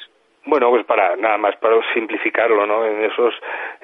[0.45, 2.85] Bueno, pues para nada más para simplificarlo, ¿no?
[2.85, 3.33] En esos,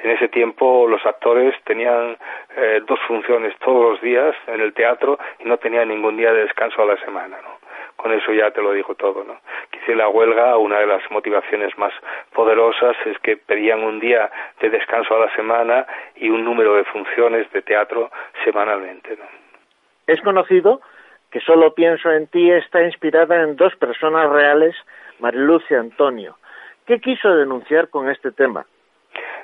[0.03, 2.19] en ese tiempo los actores tenían
[2.55, 6.43] eh, dos funciones todos los días en el teatro y no tenían ningún día de
[6.43, 7.58] descanso a la semana, ¿no?
[7.99, 9.39] Con eso ya te lo digo todo, ¿no?
[9.71, 11.93] Quizá la huelga, una de las motivaciones más
[12.33, 14.31] poderosas es que pedían un día
[14.61, 15.85] de descanso a la semana
[16.15, 18.11] y un número de funciones de teatro
[18.45, 19.25] semanalmente, ¿no?
[20.07, 20.81] Es conocido
[21.31, 24.75] que Solo pienso en ti está inspirada en dos personas reales,
[25.19, 26.39] Mariluz y Antonio.
[26.87, 28.65] ¿Qué quiso denunciar con este tema?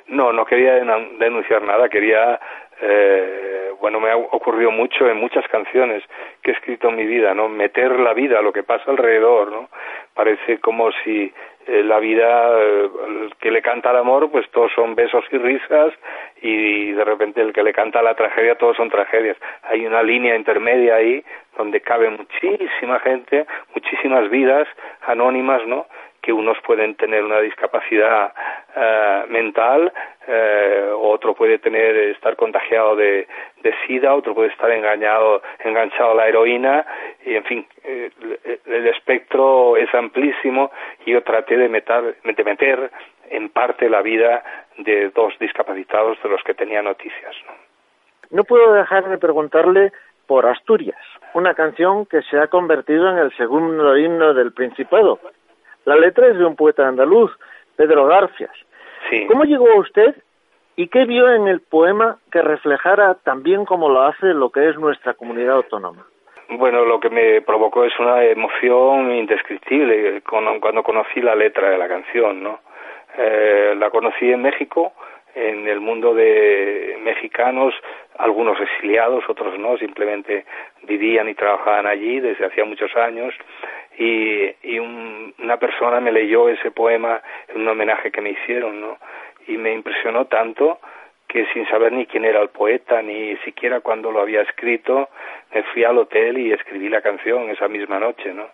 [0.07, 0.75] No, no quería
[1.19, 2.39] denunciar nada, quería
[2.81, 6.03] eh, bueno, me ha ocurrido mucho en muchas canciones
[6.41, 7.47] que he escrito en mi vida, ¿no?
[7.47, 9.69] Meter la vida, lo que pasa alrededor, ¿no?
[10.13, 11.31] Parece como si
[11.67, 12.89] eh, la vida eh,
[13.39, 15.93] que le canta al amor, pues todos son besos y risas
[16.41, 19.37] y de repente el que le canta la tragedia, todos son tragedias.
[19.63, 21.23] Hay una línea intermedia ahí
[21.57, 24.67] donde cabe muchísima gente, muchísimas vidas
[25.07, 25.85] anónimas, ¿no?
[26.25, 28.33] Que unos pueden tener una discapacidad
[28.75, 29.93] eh, mental,
[30.27, 33.27] eh, otro puede tener estar contagiado de,
[33.85, 36.83] sida, otro puede estar engañado, enganchado a la heroína,
[37.23, 38.09] y en fin, eh,
[38.65, 40.71] el, espectro es amplísimo
[41.05, 42.89] y yo traté de meter, de meter
[43.29, 44.43] en parte la vida
[44.77, 47.35] de dos discapacitados de los que tenía noticias.
[47.45, 47.53] ¿no?
[48.31, 49.91] no puedo dejar de preguntarle
[50.25, 50.99] por Asturias,
[51.35, 55.19] una canción que se ha convertido en el segundo himno del Principado,
[55.85, 57.31] la letra es de un poeta andaluz,
[57.75, 58.51] Pedro Garcias.
[59.27, 60.15] ¿Cómo llegó a usted
[60.75, 64.77] y qué vio en el poema que reflejara también como lo hace lo que es
[64.77, 66.05] nuestra comunidad autónoma?
[66.49, 71.87] Bueno, lo que me provocó es una emoción indescriptible cuando conocí la letra de la
[71.87, 72.59] canción, ¿no?
[73.17, 74.93] Eh, la conocí en México,
[75.33, 77.73] en el mundo de mexicanos,
[78.17, 80.45] algunos exiliados, otros no, simplemente
[80.83, 83.33] vivían y trabajaban allí desde hacía muchos años
[83.97, 88.97] y, y una persona me leyó ese poema en un homenaje que me hicieron, ¿no?
[89.47, 90.79] Y me impresionó tanto
[91.27, 95.09] que sin saber ni quién era el poeta, ni siquiera cuándo lo había escrito,
[95.53, 98.47] me fui al hotel y escribí la canción esa misma noche, ¿no?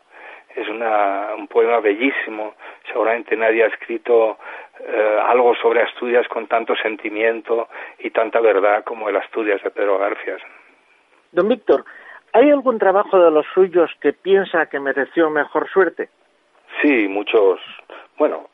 [0.55, 2.55] Es una, un poema bellísimo,
[2.87, 4.37] seguramente nadie ha escrito
[4.79, 9.97] eh, algo sobre Asturias con tanto sentimiento y tanta verdad como el Asturias de Pedro
[9.97, 10.41] Garfias.
[11.31, 11.85] Don Víctor,
[12.33, 16.09] ¿Hay algún trabajo de los suyos que piensa que mereció mejor suerte?
[16.81, 17.59] Sí, muchos.
[18.17, 18.49] Bueno,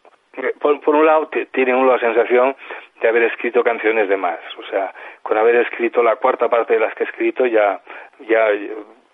[0.59, 2.55] por, un lado tiene uno la sensación
[3.01, 4.39] de haber escrito canciones de más.
[4.57, 7.79] O sea, con haber escrito la cuarta parte de las que he escrito ya,
[8.27, 8.47] ya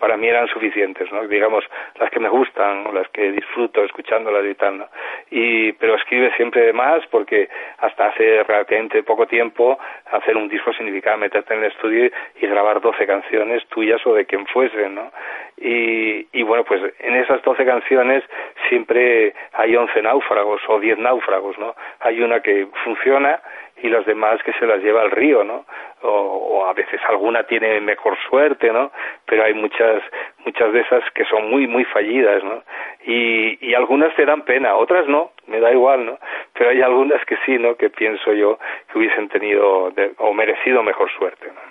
[0.04, 1.26] para mí eran suficientes, ¿no?
[1.30, 1.64] Digamos,
[1.98, 4.88] las que me gustan, las que disfruto escuchándolas y tal, ¿no?
[5.32, 9.80] Y, pero escribe siempre de más porque hasta hace relativamente poco tiempo
[10.12, 14.26] hacer un disco significaba meterte en el estudio y grabar 12 canciones tuyas o de
[14.26, 15.10] quien fuese, ¿no?
[15.56, 18.26] Y, y bueno, pues en esas 12 canciones
[18.68, 21.76] siempre hay 11 náufragos o 10 náufragos, ¿no?
[22.02, 23.40] Hay una que funciona
[23.84, 25.66] y las demás que se las lleva al río, ¿no?
[26.02, 28.92] O, a veces alguna tiene mejor suerte, ¿no?
[29.26, 30.02] Pero hay muchas
[30.46, 32.64] muchas de esas que son muy muy fallidas, ¿no?
[33.06, 36.18] Y, y algunas te dan pena, otras no, me da igual, ¿no?
[36.54, 37.76] Pero hay algunas que sí, ¿no?
[37.76, 38.58] Que pienso yo
[38.92, 41.62] que hubiesen tenido o merecido mejor suerte, ¿no?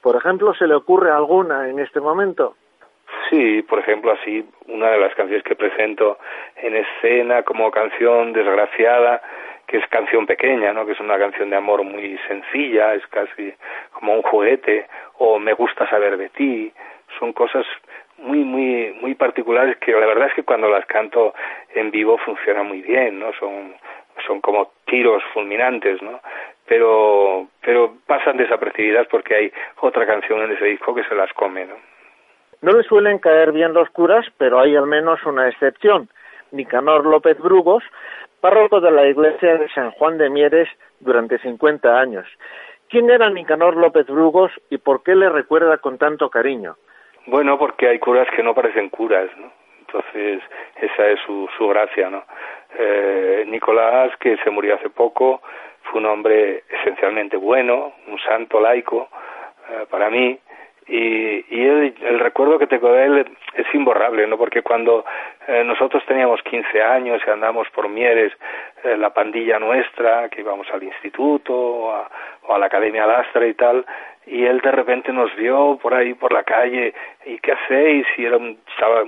[0.00, 2.56] Por ejemplo, ¿se le ocurre alguna en este momento?
[3.28, 6.18] Sí, por ejemplo, así, una de las canciones que presento
[6.56, 9.20] en escena como canción desgraciada
[9.70, 10.84] que es canción pequeña, ¿no?
[10.84, 13.54] que es una canción de amor muy sencilla, es casi
[13.92, 14.88] como un juguete,
[15.18, 16.72] o me gusta saber de ti,
[17.20, 17.64] son cosas
[18.18, 21.34] muy, muy, muy particulares que la verdad es que cuando las canto
[21.72, 23.32] en vivo funcionan muy bien, ¿no?
[23.34, 23.74] Son,
[24.26, 26.20] son como tiros fulminantes, ¿no?
[26.66, 31.66] Pero, pero pasan desapercibidas porque hay otra canción en ese disco que se las come,
[31.66, 31.76] ¿no?
[32.62, 36.08] No le suelen caer bien los curas, pero hay al menos una excepción.
[36.52, 37.82] Nicanor López Brugos
[38.40, 40.68] párroco de la iglesia de San Juan de Mieres
[41.00, 42.26] durante 50 años.
[42.88, 46.76] ¿Quién era Nicanor López Brugos y por qué le recuerda con tanto cariño?
[47.26, 49.52] Bueno, porque hay curas que no parecen curas, ¿no?
[49.80, 50.42] Entonces,
[50.76, 52.24] esa es su, su gracia, ¿no?
[52.78, 55.42] Eh, Nicolás, que se murió hace poco,
[55.82, 59.08] fue un hombre esencialmente bueno, un santo laico
[59.68, 60.38] eh, para mí,
[60.90, 64.36] y, y el recuerdo que tengo de él es imborrable, ¿no?
[64.36, 65.04] Porque cuando
[65.46, 68.32] eh, nosotros teníamos 15 años y andamos por Mieres,
[68.82, 72.10] eh, la pandilla nuestra, que íbamos al instituto o a,
[72.48, 73.86] o a la Academia Lastra y tal,
[74.26, 76.92] y él de repente nos vio por ahí por la calle
[77.24, 78.58] y qué hacéis y era un,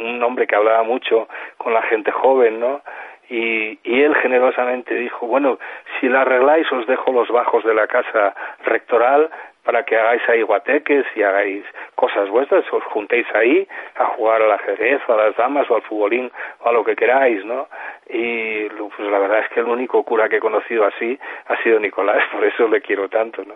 [0.01, 1.28] un hombre que hablaba mucho
[1.59, 2.80] con la gente joven no
[3.28, 5.59] y, y él generosamente dijo bueno
[6.01, 9.30] si la arregláis os dejo los bajos de la casa rectoral
[9.65, 14.53] para que hagáis ahí guateques y hagáis cosas vuestras, os juntéis ahí a jugar al
[14.53, 17.69] ajedrez o a las damas o al futbolín o a lo que queráis, ¿no?
[18.09, 21.79] Y pues la verdad es que el único cura que he conocido así ha sido
[21.79, 23.55] Nicolás, por eso le quiero tanto, ¿no?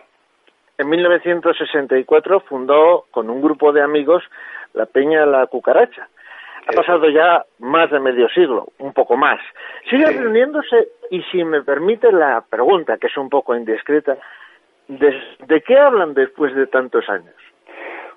[0.79, 4.23] En 1964 fundó con un grupo de amigos
[4.75, 6.07] la Peña La Cucaracha.
[6.69, 9.41] Ha pasado ya más de medio siglo, un poco más.
[9.89, 14.19] Sigue reuniéndose y si me permite la pregunta, que es un poco indiscreta,
[14.89, 17.35] ¿de, qué hablan después de tantos años?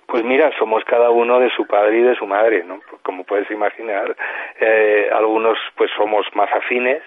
[0.08, 2.80] Pues mira, somos cada uno de su padre y de su madre, ¿no?
[3.04, 4.16] Como puedes imaginar,
[4.60, 7.04] eh, algunos pues somos más afines,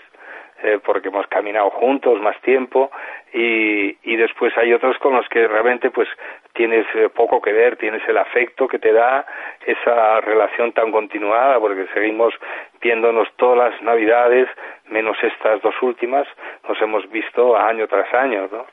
[0.65, 2.93] eh, porque hemos caminado juntos más tiempo
[3.33, 6.09] y, y después hay otros con los que realmente pues
[6.53, 9.27] tienes eh, poco que ver, tienes el afecto que te da
[9.67, 12.33] esa relación tan continuada porque seguimos
[12.81, 14.49] viéndonos todas las navidades
[14.89, 16.29] menos estas dos últimas
[16.69, 18.65] nos hemos visto año tras año ¿no?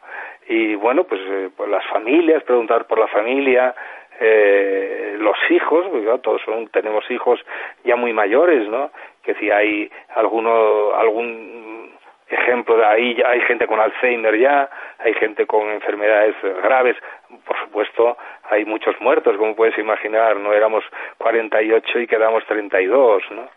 [0.49, 3.73] Y bueno pues, eh, las familias preguntar por la familia
[4.19, 7.39] eh, los hijos, pues, todos son, tenemos hijos
[7.85, 8.91] ya muy mayores, ¿no?
[9.23, 11.93] Que si hay alguno, algún
[12.27, 14.69] ejemplo de ahí, ya hay gente con Alzheimer ya,
[14.99, 16.97] hay gente con enfermedades graves,
[17.45, 18.17] por supuesto,
[18.49, 20.83] hay muchos muertos, como puedes imaginar, no éramos
[21.17, 23.47] 48 y quedamos 32, ¿no?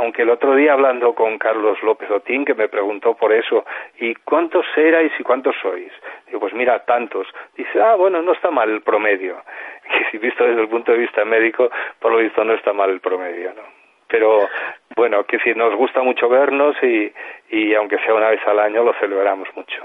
[0.00, 3.66] Aunque el otro día hablando con Carlos López Otín, que me preguntó por eso,
[3.98, 5.92] ¿y cuántos erais y cuántos sois?
[6.26, 7.26] Digo, pues mira, tantos.
[7.54, 9.36] Dice, ah, bueno, no está mal el promedio.
[9.90, 12.90] Y si visto desde el punto de vista médico, por lo visto no está mal
[12.90, 13.62] el promedio, ¿no?
[14.08, 14.48] Pero
[14.96, 17.12] bueno, que si nos gusta mucho vernos y,
[17.50, 19.84] y aunque sea una vez al año, lo celebramos mucho.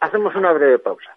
[0.00, 1.16] Hacemos una breve pausa.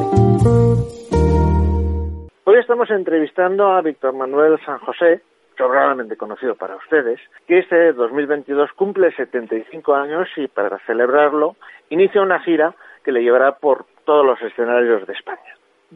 [2.71, 5.19] Estamos entrevistando a Víctor Manuel San José,
[5.57, 11.57] sobradamente conocido para ustedes, que este 2022 cumple 75 años y para celebrarlo
[11.89, 15.53] inicia una gira que le llevará por todos los escenarios de España.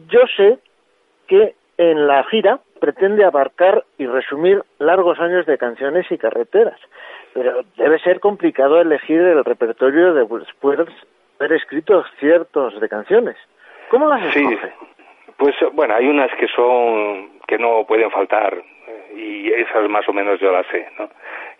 [0.08, 0.58] Yo sé
[1.26, 6.78] que en la gira pretende abarcar y resumir largos años de canciones y carreteras,
[7.32, 10.92] pero debe ser complicado elegir el repertorio de después de
[11.40, 13.36] haber escrito ciertos de canciones.
[13.88, 14.74] ¿Cómo las escoge?
[15.36, 20.12] Pues bueno, hay unas que son que no pueden faltar eh, y esas más o
[20.12, 21.08] menos yo las sé, ¿no?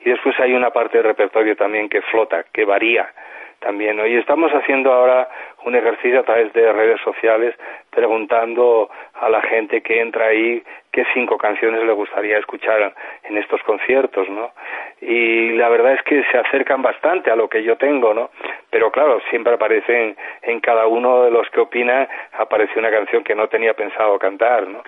[0.05, 3.13] Y después hay una parte del repertorio también que flota, que varía
[3.61, 3.97] también.
[3.97, 4.07] ¿no?
[4.07, 5.29] Y estamos haciendo ahora
[5.65, 7.55] un ejercicio a través de redes sociales
[7.91, 12.95] preguntando a la gente que entra ahí qué cinco canciones le gustaría escuchar
[13.25, 14.53] en estos conciertos, ¿no?
[15.01, 18.31] Y la verdad es que se acercan bastante a lo que yo tengo, ¿no?
[18.71, 23.35] Pero claro, siempre aparecen en cada uno de los que opina aparece una canción que
[23.35, 24.83] no tenía pensado cantar, ¿no?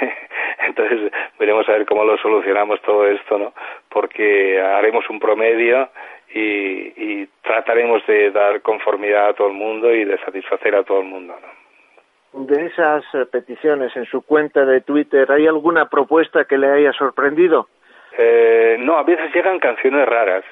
[0.66, 3.52] Entonces veremos a ver cómo lo solucionamos todo esto, ¿no?
[3.88, 5.88] Porque haremos un promedio
[6.34, 11.00] y, y, trataremos de dar conformidad a todo el mundo y de satisfacer a todo
[11.00, 11.34] el mundo.
[11.40, 12.46] ¿no?
[12.46, 17.68] De esas peticiones en su cuenta de Twitter, ¿hay alguna propuesta que le haya sorprendido?
[18.16, 20.44] Eh, no, a veces llegan canciones raras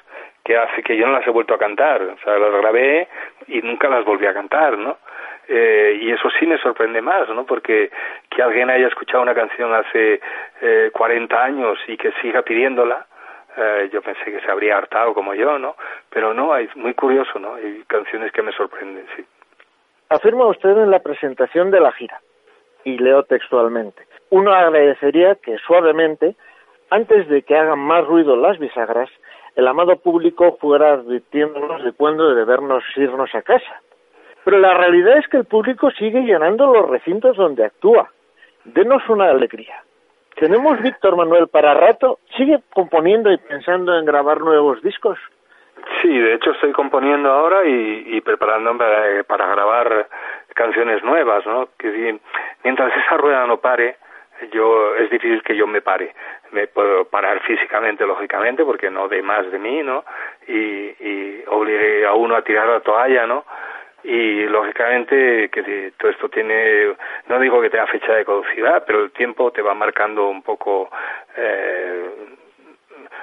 [0.45, 3.09] que hace que yo no las he vuelto a cantar, o sea, las grabé
[3.47, 4.99] y nunca las volví a cantar, ¿no?
[5.49, 7.45] Eh, y eso sí me sorprende más, ¿no?
[7.45, 7.91] Porque
[8.31, 10.21] que alguien haya escuchado una canción hace
[10.63, 13.07] eh, 40 años y que siga pidiéndola,
[13.57, 15.77] eh, yo pensé que se habría hartado como yo, ¿no?
[16.11, 17.55] Pero no, es muy curioso, ¿no?
[17.55, 19.25] Hay canciones que me sorprenden, sí.
[20.09, 22.21] Afirma usted en la presentación de la gira,
[22.85, 26.37] y leo textualmente, uno agradecería que suavemente,
[26.91, 29.11] antes de que hagan más ruido las bisagras,
[29.57, 33.83] el amado público fuera advirtiéndonos de cuándo debernos irnos a casa.
[34.45, 38.11] Pero la realidad es que el público sigue llenando los recintos donde actúa.
[38.65, 39.83] Denos una alegría.
[40.41, 42.19] ¿Tenemos Víctor Manuel para rato?
[42.35, 45.19] ¿Sigue componiendo y pensando en grabar nuevos discos?
[46.01, 50.09] Sí, de hecho estoy componiendo ahora y, y preparando para, para, grabar
[50.55, 51.69] canciones nuevas, ¿no?
[51.79, 52.19] Que
[52.65, 53.99] mientras esa rueda no pare,
[54.51, 56.15] yo es difícil que yo me pare.
[56.53, 60.07] Me puedo parar físicamente, lógicamente, porque no de más de mí, ¿no?
[60.49, 63.45] Y, y obligue a uno a tirar la toalla, ¿no?
[64.03, 66.95] Y lógicamente que todo esto tiene
[67.29, 70.91] no digo que tenga fecha de caducidad pero el tiempo te va marcando un poco
[71.37, 72.11] eh,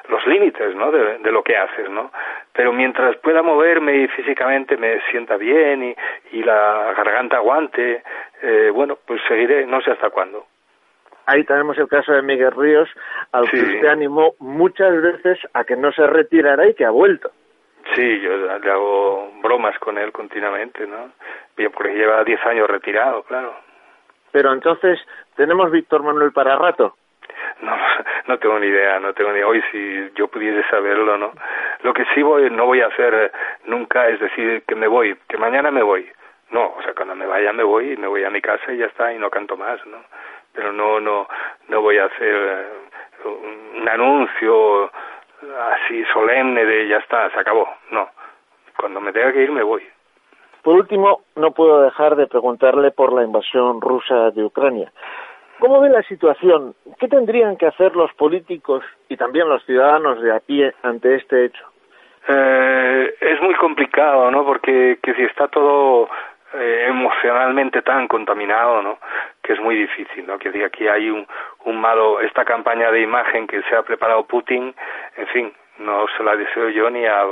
[0.10, 0.92] los límites ¿no?
[0.92, 2.12] De, de, lo que haces no
[2.54, 5.96] pero mientras pueda moverme y físicamente me sienta bien y,
[6.32, 8.04] y la garganta aguante
[8.42, 10.46] eh, bueno pues seguiré no sé hasta cuándo.
[11.26, 12.90] Ahí tenemos el caso de Miguel Ríos
[13.34, 17.32] al que usted animó muchas veces a que no se retirara y que ha vuelto
[17.96, 21.12] Sí, yo le hago bromas con él continuamente, ¿no?
[21.74, 23.56] Porque lleva 10 años retirado, claro.
[24.32, 25.00] Pero entonces,
[25.36, 26.96] ¿tenemos Víctor Manuel para rato?
[27.62, 27.76] No,
[28.28, 31.32] no tengo ni idea, no tengo ni Hoy si yo pudiese saberlo, ¿no?
[31.82, 33.32] Lo que sí voy, no voy a hacer
[33.66, 36.10] nunca es decir que me voy, que mañana me voy.
[36.52, 38.86] No, o sea, cuando me vaya me voy, me voy a mi casa y ya
[38.86, 39.98] está, y no canto más, ¿no?
[40.54, 41.28] Pero no, no,
[41.68, 42.68] no voy a hacer
[43.26, 44.92] un anuncio
[45.42, 47.68] así solemne de ya está, se acabó.
[47.92, 48.10] No,
[48.78, 49.84] cuando me tenga que ir me voy.
[50.64, 54.92] Por último, no puedo dejar de preguntarle por la invasión rusa de Ucrania.
[55.60, 56.76] ¿Cómo ve la situación?
[57.00, 61.46] ¿Qué tendrían que hacer los políticos y también los ciudadanos de a pie ante este
[61.46, 61.66] hecho?
[62.28, 64.46] Eh, es muy complicado, ¿no?
[64.46, 66.10] Porque que si está todo
[66.54, 69.00] eh, emocionalmente tan contaminado, ¿no?
[69.48, 70.38] Que es muy difícil, ¿no?
[70.38, 71.26] Que aquí hay un,
[71.80, 74.76] malo, esta campaña de imagen que se ha preparado Putin,
[75.16, 77.24] en fin, no se la deseo yo ni a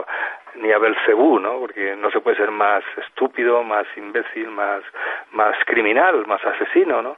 [0.55, 1.59] ni a Belcebú, ¿no?
[1.59, 4.81] Porque no se puede ser más estúpido, más imbécil, más
[5.33, 7.17] más criminal, más asesino, ¿no?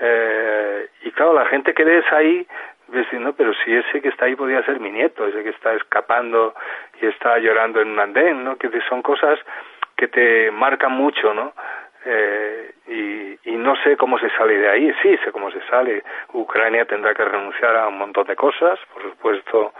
[0.00, 2.46] Eh, y claro, la gente que ves ahí
[2.88, 6.54] diciendo, pero si ese que está ahí podía ser mi nieto, ese que está escapando
[7.02, 8.56] y está llorando en un andén, ¿no?
[8.56, 9.38] Que son cosas
[9.96, 11.52] que te marcan mucho, ¿no?
[12.04, 16.02] Eh, y, no sé cómo se sale de ahí, sí sé cómo se sale.
[16.32, 19.72] Ucrania tendrá que renunciar a un montón de cosas, por supuesto,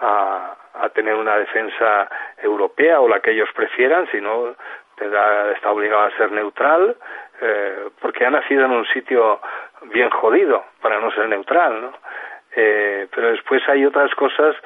[0.00, 2.08] a, a tener una defensa
[2.42, 4.56] europea o la que ellos prefieran, si no
[4.96, 6.96] tendrá, está obligado a ser neutral,
[7.40, 9.40] eh, porque ha nacido en un sitio
[9.84, 11.92] bien jodido para no ser neutral, ¿no?
[12.54, 14.56] Eh, pero después hay otras cosas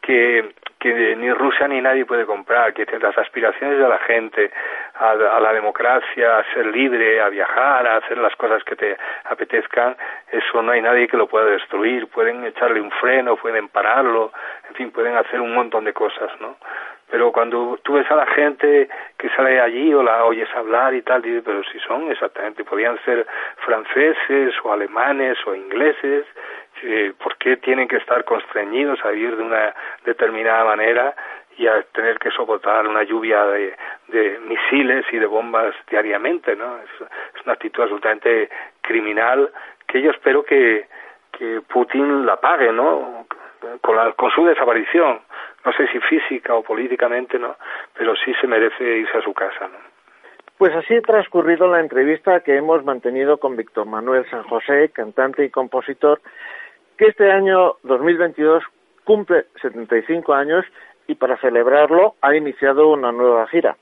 [0.00, 4.50] que que ni Rusia ni nadie puede comprar, que las aspiraciones de la gente
[4.94, 8.96] a, a, la democracia, a ser libre, a viajar, a hacer las cosas que te
[9.24, 9.94] apetezcan,
[10.32, 14.32] eso no hay nadie que lo pueda destruir, pueden echarle un freno, pueden pararlo,
[14.70, 16.56] en fin, pueden hacer un montón de cosas, ¿no?
[17.10, 21.02] Pero cuando tú ves a la gente que sale allí o la oyes hablar y
[21.02, 23.26] tal, dices, pero si son exactamente, podían ser
[23.64, 26.24] franceses o alemanes o ingleses,
[26.82, 29.74] eh, ¿por qué tienen que estar constreñidos a vivir de una
[30.04, 31.14] determinada manera
[31.56, 33.76] y a tener que soportar una lluvia de,
[34.08, 36.78] de misiles y de bombas diariamente, ¿no?
[36.78, 36.90] Es,
[37.44, 38.48] una actitud absolutamente
[38.80, 39.50] criminal
[39.86, 40.86] que yo espero que,
[41.32, 43.26] que Putin la pague, ¿no?
[43.82, 45.20] Con, la, con su desaparición,
[45.64, 47.56] no sé si física o políticamente, ¿no?
[47.94, 49.90] Pero sí se merece irse a su casa, ¿no?
[50.60, 55.42] Pues así ha transcurrido la entrevista que hemos mantenido con Víctor Manuel San José, cantante
[55.42, 56.20] y compositor,
[57.00, 58.62] que este año 2022
[59.04, 60.66] cumple 75 años
[61.06, 63.78] y para celebrarlo ha iniciado una nueva gira.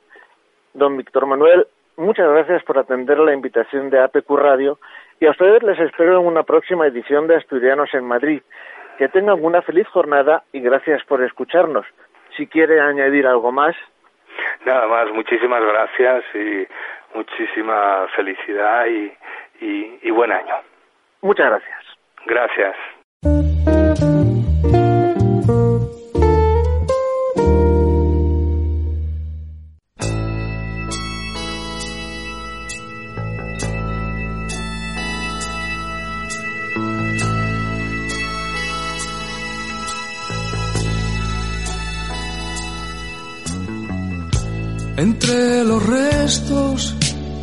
[0.73, 1.66] Don Víctor Manuel,
[1.97, 4.79] muchas gracias por atender la invitación de APQ Radio
[5.19, 8.41] y a ustedes les espero en una próxima edición de Asturianos en Madrid.
[8.99, 11.87] Que tengan una feliz jornada y gracias por escucharnos.
[12.37, 13.75] Si quiere añadir algo más.
[14.64, 16.69] Nada más, muchísimas gracias y
[17.19, 19.12] muchísima felicidad y,
[19.61, 20.55] y, y buen año.
[21.21, 21.83] Muchas gracias.
[22.25, 22.77] Gracias.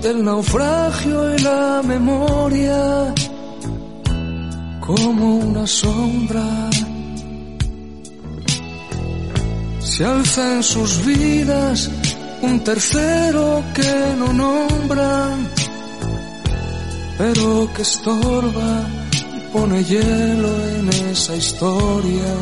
[0.06, 3.16] Del naufragio y la memoria,
[4.80, 6.70] como una sombra,
[9.80, 11.90] se alza en sus vidas
[12.44, 15.50] un tercero que no nombran,
[17.18, 18.86] pero que estorba
[19.36, 22.34] y pone hielo en esa historia.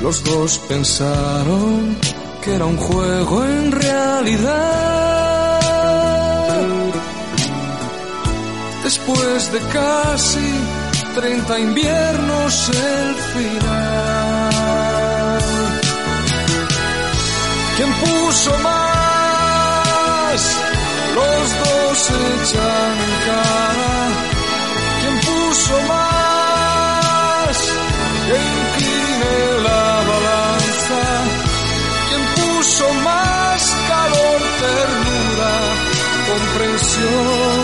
[0.00, 1.96] Los dos pensaron
[2.40, 5.11] que era un juego en realidad.
[8.94, 10.52] Después de casi
[11.14, 14.52] 30 inviernos el final.
[17.74, 20.40] ¿Quién puso más?
[21.14, 23.96] Los dos echan cara.
[25.00, 27.56] ¿Quién puso más?
[28.26, 29.32] Que incline
[29.68, 31.00] la balanza.
[32.08, 35.52] ¿Quién puso más calor, ternura,
[36.28, 37.61] comprensión?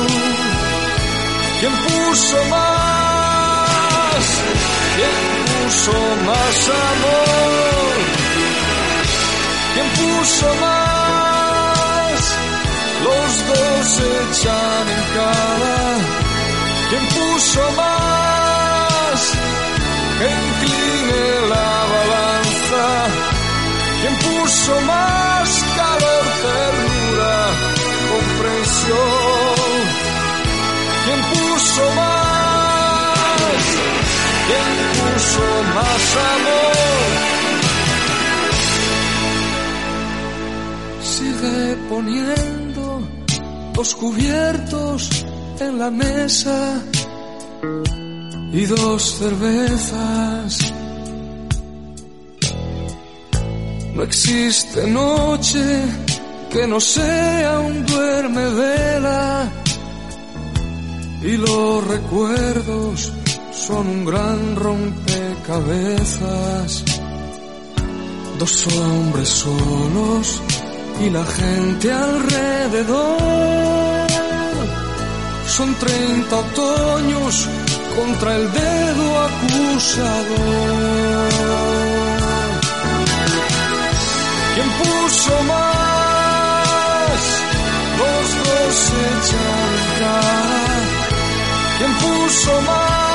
[1.61, 4.25] ¿Quién puso más?
[4.97, 5.15] ¿Quién
[5.51, 5.93] puso
[6.25, 6.57] más
[6.93, 7.95] amor?
[9.75, 12.21] ¿Quién puso más?
[13.07, 15.79] Los dos se echan en cara.
[16.91, 19.19] ¿Quién puso más?
[20.19, 22.85] Que incline la balanza.
[24.01, 25.38] ¿Quién puso más
[41.89, 43.01] poniendo
[43.75, 45.25] dos cubiertos
[45.61, 46.83] en la mesa
[48.53, 50.75] y dos cervezas.
[53.95, 55.65] No existe noche
[56.51, 59.51] que no sea un duerme vela
[61.23, 63.13] y los recuerdos
[63.53, 66.85] son un gran rompecabezas.
[68.39, 70.43] Dos hombres solos
[71.01, 73.19] y la gente alrededor.
[75.47, 77.49] Son treinta otoños
[77.97, 80.29] contra el dedo acusador.
[84.55, 87.21] ¿Quién puso más?
[87.99, 89.09] Los dos se.
[91.79, 93.08] ¿Quién puso más?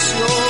[0.00, 0.49] Comprensión?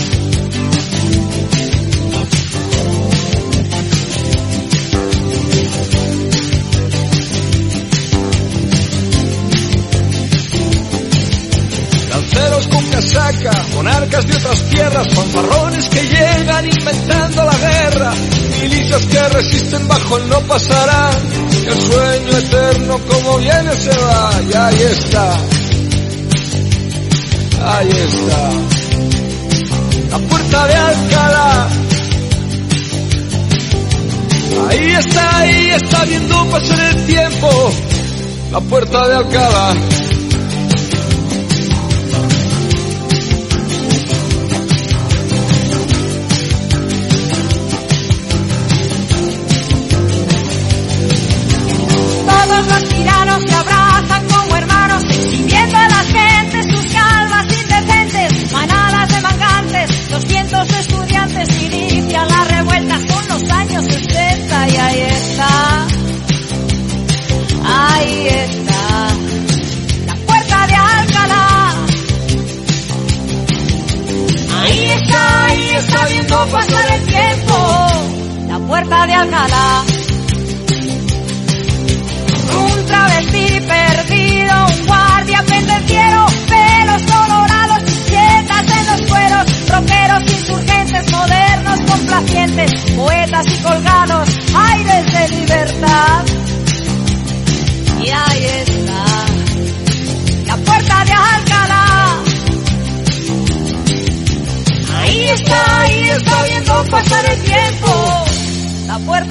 [13.11, 18.13] casaca, monarcas de otras tierras, fanfarrones que llegan inventando la guerra,
[18.61, 21.15] milicias que resisten bajo el no pasarán,
[21.67, 25.37] el sueño eterno como viene se va, y ahí está,
[27.65, 28.49] ahí está,
[30.09, 31.67] la puerta de Alcalá.
[34.69, 37.73] Ahí está, ahí está viendo pasar el tiempo,
[38.51, 40.00] la puerta de Alcalá.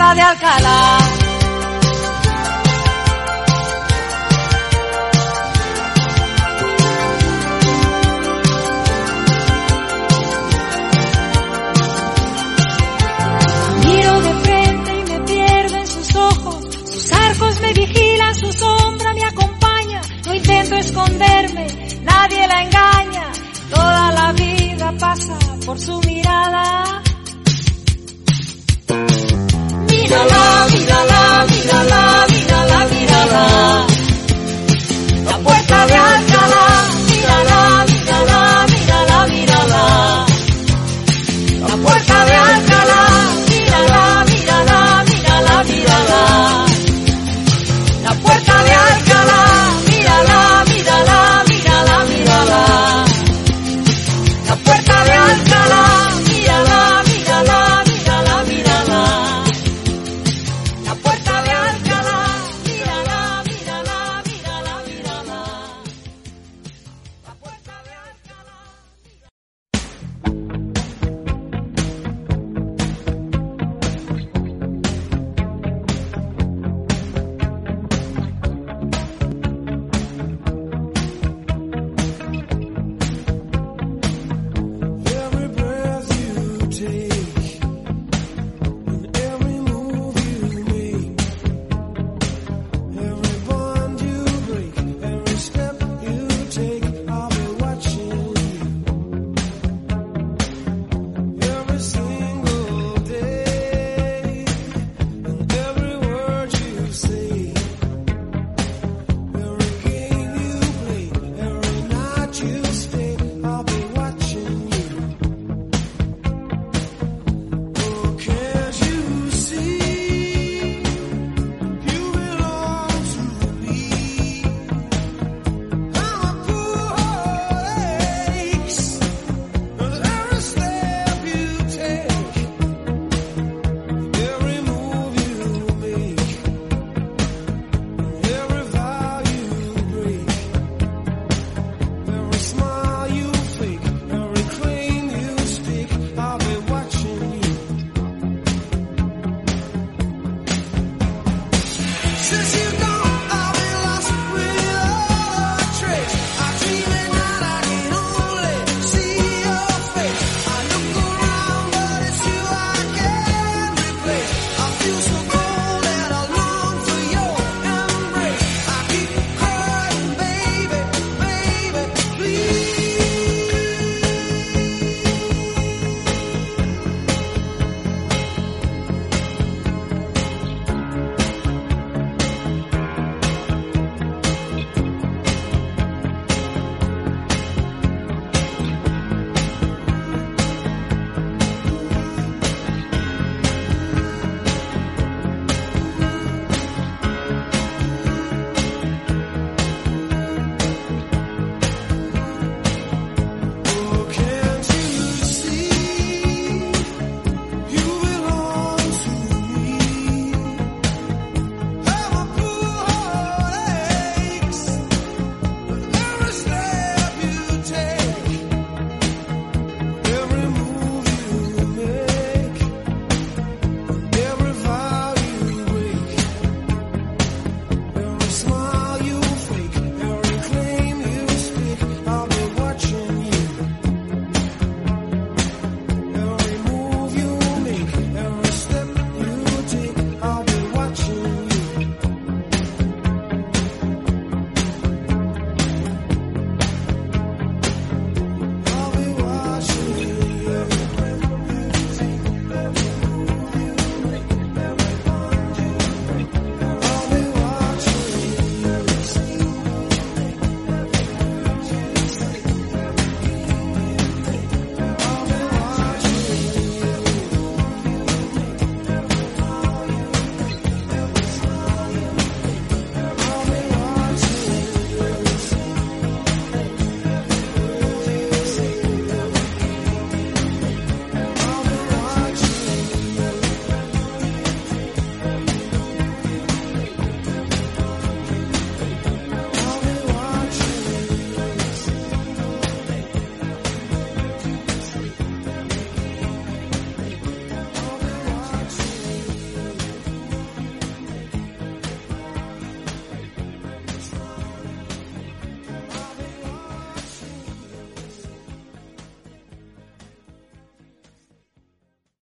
[0.01, 0.99] De Alcalá.
[13.85, 16.65] Miro de frente y me pierdo en sus ojos.
[16.91, 20.01] Sus arcos me vigilan, su sombra me acompaña.
[20.25, 21.67] No intento esconderme,
[22.03, 23.33] nadie la engaña.
[23.69, 27.00] Toda la vida pasa por su mirada.
[30.11, 32.31] mírala, mírala, mírala, mírala, mírala.
[32.35, 33.87] La mira la, mira la.
[35.25, 35.95] La puerta de